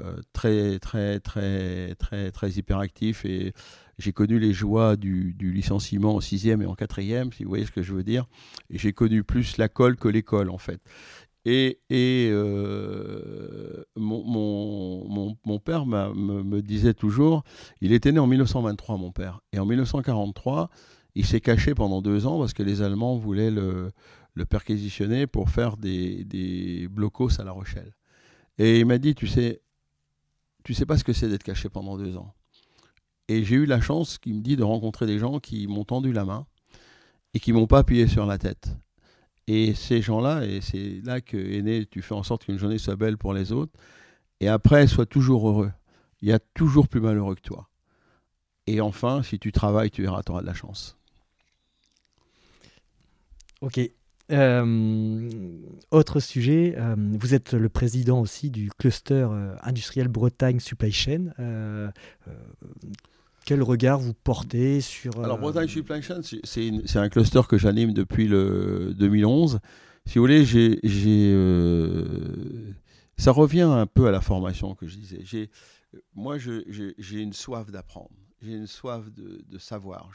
Euh, 0.00 0.16
très, 0.32 0.80
très, 0.80 1.20
très, 1.20 1.94
très, 1.94 2.32
très 2.32 2.50
hyperactif 2.50 3.24
et 3.24 3.52
j'ai 3.98 4.12
connu 4.12 4.38
les 4.38 4.52
joies 4.52 4.96
du, 4.96 5.34
licenciement 5.40 6.16
en 6.16 6.20
sixième 6.20 6.62
et 6.62 6.66
en 6.66 6.74
quatrième, 6.74 7.32
si 7.32 7.44
vous 7.44 7.48
voyez 7.48 7.66
ce 7.66 7.70
que 7.70 7.82
je 7.82 7.92
veux 7.92 8.04
dire. 8.04 8.26
Et 8.70 8.78
j'ai 8.78 8.92
connu 8.92 9.24
plus 9.24 9.56
la 9.56 9.68
colle 9.68 9.96
que 9.96 10.08
l'école, 10.08 10.50
en 10.50 10.58
fait. 10.58 10.80
Et, 11.44 11.80
et 11.90 12.30
euh, 12.32 13.84
mon, 13.96 14.24
mon, 14.24 15.36
mon, 15.44 15.58
père 15.58 15.84
me, 15.84 16.42
me, 16.42 16.62
disait 16.62 16.94
toujours, 16.94 17.44
il 17.82 17.92
était 17.92 18.12
né 18.12 18.18
en 18.18 18.26
1923, 18.26 18.96
mon 18.96 19.12
père, 19.12 19.40
et 19.52 19.58
en 19.58 19.66
1943, 19.66 20.70
il 21.14 21.26
s'est 21.26 21.42
caché 21.42 21.74
pendant 21.74 22.00
deux 22.00 22.26
ans 22.26 22.38
parce 22.38 22.54
que 22.54 22.62
les 22.62 22.80
Allemands 22.80 23.16
voulaient 23.16 23.50
le, 23.50 23.92
le 24.32 24.46
perquisitionner 24.46 25.26
pour 25.26 25.50
faire 25.50 25.76
des, 25.76 26.24
des 26.24 26.88
blocos 26.88 27.40
à 27.40 27.44
La 27.44 27.52
Rochelle. 27.52 27.94
Et 28.58 28.80
il 28.80 28.86
m'a 28.86 28.98
dit, 28.98 29.14
tu 29.14 29.26
sais, 29.26 29.60
tu 30.64 30.74
sais 30.74 30.86
pas 30.86 30.96
ce 30.96 31.04
que 31.04 31.12
c'est 31.12 31.28
d'être 31.28 31.42
caché 31.42 31.68
pendant 31.68 31.96
deux 31.96 32.16
ans. 32.16 32.34
Et 33.28 33.44
j'ai 33.44 33.56
eu 33.56 33.66
la 33.66 33.80
chance, 33.80 34.18
qui 34.18 34.32
me 34.32 34.40
dit, 34.40 34.56
de 34.56 34.62
rencontrer 34.62 35.06
des 35.06 35.18
gens 35.18 35.40
qui 35.40 35.66
m'ont 35.66 35.84
tendu 35.84 36.12
la 36.12 36.24
main 36.24 36.46
et 37.32 37.40
qui 37.40 37.52
m'ont 37.52 37.66
pas 37.66 37.78
appuyé 37.78 38.06
sur 38.06 38.26
la 38.26 38.38
tête. 38.38 38.76
Et 39.46 39.74
ces 39.74 40.02
gens-là, 40.02 40.44
et 40.44 40.60
c'est 40.60 41.00
là 41.04 41.20
que 41.20 41.36
est 41.36 41.90
tu 41.90 42.02
fais 42.02 42.14
en 42.14 42.22
sorte 42.22 42.44
qu'une 42.44 42.58
journée 42.58 42.78
soit 42.78 42.96
belle 42.96 43.18
pour 43.18 43.34
les 43.34 43.52
autres, 43.52 43.72
et 44.40 44.48
après, 44.48 44.86
sois 44.86 45.06
toujours 45.06 45.48
heureux. 45.48 45.72
Il 46.20 46.28
y 46.28 46.32
a 46.32 46.38
toujours 46.38 46.88
plus 46.88 47.00
malheureux 47.00 47.34
que 47.34 47.40
toi. 47.40 47.68
Et 48.66 48.80
enfin, 48.80 49.22
si 49.22 49.38
tu 49.38 49.52
travailles, 49.52 49.90
tu 49.90 50.02
verras, 50.02 50.22
tu 50.22 50.32
auras 50.32 50.40
de 50.40 50.46
la 50.46 50.54
chance. 50.54 50.96
Ok. 53.60 53.80
Euh, 54.32 55.58
autre 55.90 56.20
sujet, 56.20 56.74
euh, 56.78 56.94
vous 56.96 57.34
êtes 57.34 57.52
le 57.52 57.68
président 57.68 58.20
aussi 58.20 58.50
du 58.50 58.70
cluster 58.70 59.26
euh, 59.30 59.54
industriel 59.62 60.08
Bretagne 60.08 60.60
Supply 60.60 60.92
Chain. 60.92 61.32
quel 63.44 63.62
regard 63.62 63.98
vous 63.98 64.14
portez 64.14 64.80
sur... 64.80 65.22
Alors 65.22 65.38
Bretagne 65.38 65.68
Supply 65.68 66.00
Chain, 66.00 66.20
c'est 66.22 66.96
un 66.96 67.08
cluster 67.08 67.42
que 67.48 67.58
j'anime 67.58 67.92
depuis 67.92 68.26
le 68.26 68.94
2011. 68.96 69.60
Si 70.06 70.18
vous 70.18 70.22
voulez, 70.22 70.44
j'ai 70.44 70.80
ça 73.16 73.30
revient 73.30 73.62
un 73.62 73.86
peu 73.86 74.08
à 74.08 74.10
la 74.10 74.20
formation 74.20 74.74
que 74.74 74.88
je 74.88 74.96
disais. 74.96 75.48
Moi, 76.14 76.38
j'ai 76.38 77.20
une 77.20 77.32
soif 77.32 77.70
d'apprendre, 77.70 78.10
j'ai 78.42 78.52
une 78.52 78.66
soif 78.66 79.04
de, 79.12 79.58
savoir. 79.58 80.10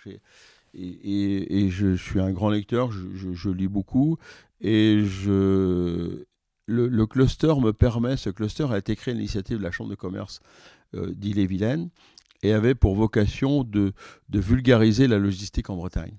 Et, 0.74 1.70
je, 1.70 1.96
suis 1.96 2.20
un 2.20 2.32
grand 2.32 2.50
lecteur, 2.50 2.92
je, 2.92 3.50
lis 3.50 3.68
beaucoup. 3.68 4.18
Et 4.62 5.04
je, 5.06 6.26
le, 6.66 7.06
cluster 7.06 7.54
me 7.62 7.72
permet, 7.72 8.18
ce 8.18 8.30
cluster 8.30 8.68
a 8.72 8.78
été 8.78 8.96
créé 8.96 9.14
à 9.14 9.16
l'initiative 9.16 9.58
de 9.58 9.64
la 9.64 9.72
Chambre 9.72 9.90
de 9.90 9.96
commerce 9.96 10.40
euh, 10.96 11.12
d'Ille-et-Vilaine 11.14 11.90
et 12.42 12.54
avait 12.54 12.76
pour 12.76 12.96
vocation 12.96 13.64
de, 13.64 13.94
de 14.30 14.40
vulgariser 14.40 15.08
la 15.08 15.18
logistique 15.18 15.70
en 15.70 15.76
Bretagne. 15.76 16.18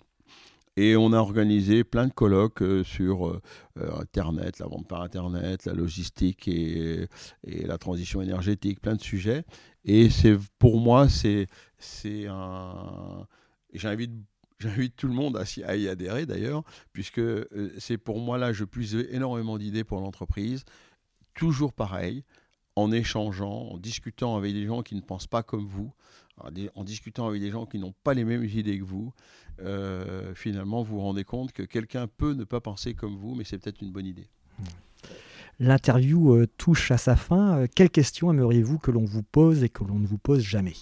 Et 0.76 0.96
on 0.96 1.12
a 1.12 1.18
organisé 1.18 1.84
plein 1.84 2.06
de 2.06 2.12
colloques 2.12 2.62
euh, 2.62 2.84
sur 2.84 3.28
euh, 3.28 3.42
euh, 3.78 4.00
Internet, 4.00 4.60
la 4.60 4.66
vente 4.66 4.86
par 4.86 5.02
Internet, 5.02 5.64
la 5.66 5.74
logistique 5.74 6.46
et, 6.48 7.06
la 7.44 7.76
transition 7.76 8.22
énergétique, 8.22 8.80
plein 8.80 8.94
de 8.94 9.02
sujets. 9.02 9.44
Et 9.84 10.10
c'est 10.10 10.36
pour 10.58 10.80
moi, 10.80 11.08
c'est 11.08 11.48
un. 12.28 13.26
J'invite 13.72 14.12
J'invite 14.60 14.94
tout 14.94 15.08
le 15.08 15.14
monde 15.14 15.36
à, 15.36 15.76
y 15.76 15.88
adhérer 15.88 16.26
d'ailleurs, 16.26 16.62
puisque 16.92 17.20
c'est 17.78 17.98
pour 17.98 18.20
moi 18.20 18.38
là, 18.38 18.52
je 18.52 18.64
puise 18.64 18.94
énormément 19.10 19.58
d'idées 19.58 19.84
pour 19.84 20.00
l'entreprise. 20.00 20.64
Toujours 21.34 21.72
pareil, 21.72 22.24
en 22.76 22.92
échangeant, 22.92 23.70
en 23.70 23.78
discutant 23.78 24.36
avec 24.36 24.52
des 24.52 24.66
gens 24.66 24.82
qui 24.82 24.94
ne 24.94 25.00
pensent 25.00 25.26
pas 25.26 25.42
comme 25.42 25.66
vous, 25.66 25.92
en 26.74 26.84
discutant 26.84 27.26
avec 27.26 27.40
des 27.40 27.50
gens 27.50 27.66
qui 27.66 27.78
n'ont 27.78 27.94
pas 28.04 28.14
les 28.14 28.24
mêmes 28.24 28.44
idées 28.44 28.78
que 28.78 28.84
vous, 28.84 29.12
euh, 29.62 30.34
finalement, 30.34 30.82
vous 30.82 30.96
vous 30.96 31.00
rendez 31.00 31.24
compte 31.24 31.52
que 31.52 31.62
quelqu'un 31.62 32.06
peut 32.06 32.32
ne 32.32 32.44
pas 32.44 32.60
penser 32.60 32.94
comme 32.94 33.16
vous, 33.16 33.34
mais 33.34 33.44
c'est 33.44 33.58
peut-être 33.58 33.82
une 33.82 33.92
bonne 33.92 34.06
idée. 34.06 34.28
L'interview 35.58 36.34
euh, 36.34 36.46
touche 36.56 36.90
à 36.90 36.96
sa 36.96 37.16
fin. 37.16 37.58
Euh, 37.58 37.66
quelles 37.74 37.90
questions 37.90 38.32
aimeriez-vous 38.32 38.78
que 38.78 38.90
l'on 38.90 39.04
vous 39.04 39.22
pose 39.22 39.62
et 39.62 39.68
que 39.68 39.84
l'on 39.84 39.98
ne 39.98 40.06
vous 40.06 40.18
pose 40.18 40.40
jamais? 40.40 40.74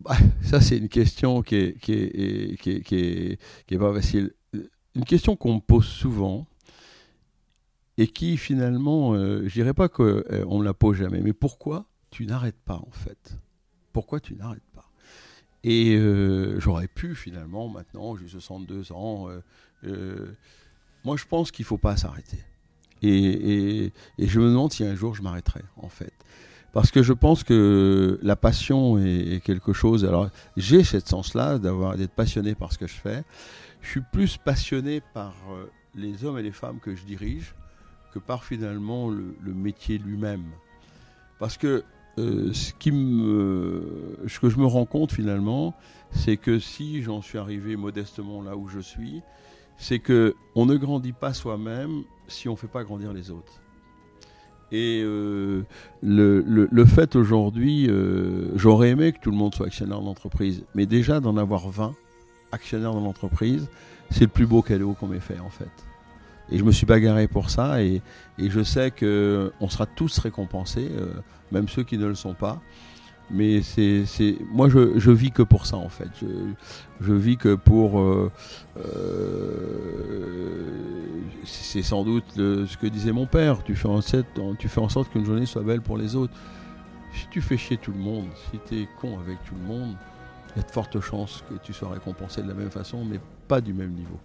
Bah, 0.00 0.16
Ça, 0.42 0.60
c'est 0.60 0.78
une 0.78 0.88
question 0.88 1.42
qui 1.42 1.56
est, 1.56 1.78
qui 1.80 1.92
est, 1.92 2.60
qui 2.60 2.70
est, 2.70 2.80
qui 2.82 3.74
est, 3.74 3.78
pas 3.78 3.92
facile. 3.94 4.32
Une 4.94 5.04
question 5.04 5.36
qu'on 5.36 5.56
me 5.56 5.60
pose 5.60 5.86
souvent 5.86 6.46
et 7.96 8.06
qui, 8.06 8.36
finalement, 8.36 9.16
je 9.16 9.52
dirais 9.52 9.74
pas 9.74 9.88
qu'on 9.88 10.04
ne 10.04 10.58
me 10.58 10.64
la 10.64 10.74
pose 10.74 10.96
jamais, 10.96 11.20
mais 11.20 11.32
pourquoi 11.32 11.86
tu 12.10 12.26
n'arrêtes 12.26 12.60
pas, 12.64 12.76
en 12.76 12.92
fait? 12.92 13.38
Pourquoi 13.92 14.20
tu 14.20 14.34
n'arrêtes 14.34 14.62
pas? 14.74 14.90
Et 15.64 15.96
euh, 15.96 16.60
j'aurais 16.60 16.88
pu 16.88 17.14
finalement, 17.14 17.68
maintenant, 17.68 18.16
j'ai 18.16 18.28
62 18.28 18.92
ans. 18.92 19.30
Euh, 19.30 19.42
euh, 19.84 20.36
moi, 21.04 21.16
je 21.16 21.24
pense 21.24 21.50
qu'il 21.50 21.62
ne 21.62 21.66
faut 21.68 21.78
pas 21.78 21.96
s'arrêter. 21.96 22.38
Et, 23.02 23.90
je 24.18 24.40
me 24.40 24.48
demande 24.48 24.72
si 24.72 24.84
un 24.84 24.94
jour 24.94 25.14
je 25.14 25.22
m'arrêterai, 25.22 25.62
en 25.76 25.88
fait. 25.88 26.12
Parce 26.74 26.90
que 26.90 27.04
je 27.04 27.12
pense 27.12 27.44
que 27.44 28.18
la 28.20 28.34
passion 28.34 28.98
est, 28.98 29.40
quelque 29.44 29.72
chose. 29.72 30.04
Alors, 30.04 30.28
j'ai 30.56 30.82
cette 30.82 31.08
sens-là 31.08 31.58
d'être 31.58 32.14
passionné 32.14 32.56
par 32.56 32.72
ce 32.72 32.78
que 32.78 32.88
je 32.88 32.94
fais. 32.94 33.22
Je 33.80 33.90
suis 33.90 34.02
plus 34.12 34.36
passionné 34.38 35.00
par 35.00 35.34
les 35.94 36.24
hommes 36.24 36.36
et 36.36 36.42
les 36.42 36.50
femmes 36.50 36.80
que 36.80 36.96
je 36.96 37.04
dirige 37.04 37.54
que 38.12 38.18
par 38.18 38.44
finalement 38.44 39.08
le, 39.08 39.54
métier 39.54 39.98
lui-même. 39.98 40.50
Parce 41.38 41.56
que 41.56 41.84
euh, 42.18 42.52
ce, 42.52 42.72
ce 42.72 44.40
que 44.40 44.48
je 44.48 44.58
me 44.58 44.66
rends 44.66 44.86
compte 44.86 45.12
finalement, 45.12 45.74
c'est 46.10 46.36
que 46.36 46.58
si 46.58 47.02
j'en 47.02 47.22
suis 47.22 47.38
arrivé 47.38 47.76
modestement 47.76 48.42
là 48.42 48.56
où 48.56 48.68
je 48.68 48.80
suis, 48.80 49.22
c'est 49.76 50.00
que 50.00 50.34
on 50.54 50.66
ne 50.66 50.76
grandit 50.76 51.12
pas 51.12 51.34
soi-même 51.34 52.02
si 52.26 52.48
on 52.48 52.52
ne 52.52 52.56
fait 52.56 52.68
pas 52.68 52.82
grandir 52.82 53.12
les 53.12 53.30
autres. 53.30 53.60
Et 54.74 55.02
euh, 55.04 55.62
le, 56.02 56.84
fait 56.84 57.14
aujourd'hui, 57.14 57.86
euh, 57.88 58.48
j'aurais 58.56 58.88
aimé 58.88 59.12
que 59.12 59.20
tout 59.20 59.30
le 59.30 59.36
monde 59.36 59.54
soit 59.54 59.66
actionnaire 59.66 60.00
d'entreprise, 60.00 60.64
mais 60.74 60.84
déjà 60.84 61.20
d'en 61.20 61.36
avoir 61.36 61.68
20 61.68 61.94
actionnaires 62.50 62.92
dans 62.92 63.00
l'entreprise, 63.00 63.68
c'est 64.10 64.22
le 64.22 64.28
plus 64.28 64.46
beau 64.46 64.62
cadeau 64.62 64.94
qu'on 64.98 65.06
m'ait 65.06 65.20
fait 65.20 65.38
en 65.38 65.48
fait. 65.48 65.70
Et 66.50 66.58
je 66.58 66.64
me 66.64 66.72
suis 66.72 66.86
bagarré 66.86 67.28
pour 67.28 67.50
ça 67.50 67.84
et, 67.84 68.02
et 68.36 68.50
je 68.50 68.64
sais 68.64 68.90
qu'on 68.90 69.68
sera 69.68 69.86
tous 69.86 70.18
récompensés 70.18 70.90
même 71.52 71.68
ceux 71.68 71.84
qui 71.84 71.96
ne 71.96 72.06
le 72.06 72.16
sont 72.16 72.34
pas. 72.34 72.60
Mais 73.30 73.62
c'est, 73.62 74.04
moi, 74.52 74.68
je, 74.68 74.98
je 74.98 75.10
vis 75.10 75.30
que 75.30 75.42
pour 75.42 75.66
ça 75.66 75.76
en 75.76 75.88
fait. 75.88 76.10
Je, 77.00 77.12
vis 77.12 77.36
que 77.36 77.54
pour. 77.54 77.98
Euh, 77.98 78.30
euh, 78.78 80.04
c'est 81.44 81.82
sans 81.82 82.04
doute 82.04 82.24
ce 82.36 82.76
que 82.76 82.86
disait 82.86 83.12
mon 83.12 83.26
père. 83.26 83.62
Tu 83.64 83.74
fais 83.74 83.88
en 83.88 84.00
sorte, 84.00 84.26
tu 84.58 84.68
fais 84.68 84.80
en 84.80 84.88
sorte 84.88 85.10
qu'une 85.10 85.24
journée 85.24 85.46
soit 85.46 85.62
belle 85.62 85.80
pour 85.80 85.96
les 85.96 86.14
autres. 86.16 86.34
Si 87.14 87.26
tu 87.30 87.40
fais 87.40 87.56
chier 87.56 87.76
tout 87.76 87.92
le 87.92 87.98
monde, 87.98 88.26
si 88.50 88.58
tu 88.68 88.82
es 88.82 88.88
con 89.00 89.18
avec 89.18 89.42
tout 89.44 89.54
le 89.54 89.66
monde, 89.66 89.94
il 90.54 90.58
y 90.58 90.64
a 90.64 90.66
de 90.66 90.70
fortes 90.70 91.00
chances 91.00 91.42
que 91.48 91.54
tu 91.62 91.72
sois 91.72 91.88
récompensé 91.88 92.42
de 92.42 92.48
la 92.48 92.54
même 92.54 92.70
façon, 92.70 93.04
mais 93.04 93.20
pas 93.48 93.60
du 93.60 93.72
même 93.72 93.92
niveau. 93.92 94.18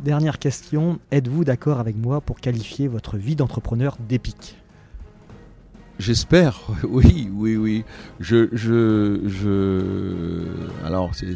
Dernière 0.00 0.38
question, 0.38 0.98
êtes-vous 1.10 1.44
d'accord 1.44 1.80
avec 1.80 1.96
moi 1.96 2.20
pour 2.20 2.40
qualifier 2.40 2.88
votre 2.88 3.16
vie 3.16 3.36
d'entrepreneur 3.36 3.96
d'épique? 4.08 4.56
J'espère, 5.98 6.60
oui, 6.88 7.28
oui, 7.32 7.56
oui. 7.56 7.84
Je, 8.20 8.48
je, 8.52 9.20
je... 9.26 10.86
Alors, 10.86 11.12
c'est, 11.14 11.34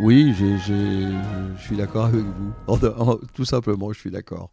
oui, 0.00 0.32
je 0.38 1.16
suis 1.58 1.76
d'accord 1.76 2.06
avec 2.06 2.22
vous. 2.22 3.18
tout 3.34 3.44
simplement, 3.44 3.92
je 3.92 3.98
suis 3.98 4.10
d'accord. 4.10 4.50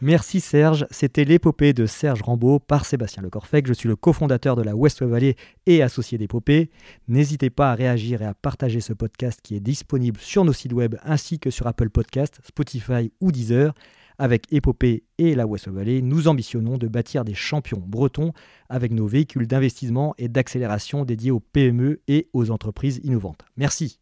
Merci 0.00 0.40
Serge. 0.40 0.86
C'était 0.90 1.24
l'épopée 1.24 1.74
de 1.74 1.84
Serge 1.84 2.22
Rambaud 2.22 2.58
par 2.58 2.86
Sébastien 2.86 3.22
Lecorfec. 3.22 3.66
Je 3.66 3.74
suis 3.74 3.88
le 3.88 3.96
cofondateur 3.96 4.56
de 4.56 4.62
la 4.62 4.74
West 4.74 5.02
Valley 5.02 5.36
et 5.66 5.82
associé 5.82 6.16
d'épopée. 6.16 6.70
N'hésitez 7.06 7.50
pas 7.50 7.70
à 7.70 7.74
réagir 7.74 8.22
et 8.22 8.26
à 8.26 8.32
partager 8.32 8.80
ce 8.80 8.94
podcast 8.94 9.40
qui 9.42 9.56
est 9.56 9.60
disponible 9.60 10.18
sur 10.20 10.44
nos 10.44 10.54
sites 10.54 10.72
web 10.72 10.96
ainsi 11.04 11.38
que 11.38 11.50
sur 11.50 11.66
Apple 11.66 11.90
Podcast, 11.90 12.40
Spotify 12.46 13.12
ou 13.20 13.30
Deezer. 13.30 13.74
Avec 14.18 14.52
Épopée 14.52 15.04
et 15.18 15.34
la 15.34 15.46
West 15.46 15.68
Valley, 15.68 16.00
nous 16.00 16.28
ambitionnons 16.28 16.78
de 16.78 16.86
bâtir 16.86 17.24
des 17.24 17.34
champions 17.34 17.82
bretons 17.84 18.32
avec 18.68 18.92
nos 18.92 19.06
véhicules 19.06 19.46
d'investissement 19.46 20.14
et 20.18 20.28
d'accélération 20.28 21.04
dédiés 21.04 21.32
aux 21.32 21.40
PME 21.40 22.00
et 22.06 22.28
aux 22.32 22.50
entreprises 22.50 23.00
innovantes. 23.02 23.44
Merci. 23.56 23.98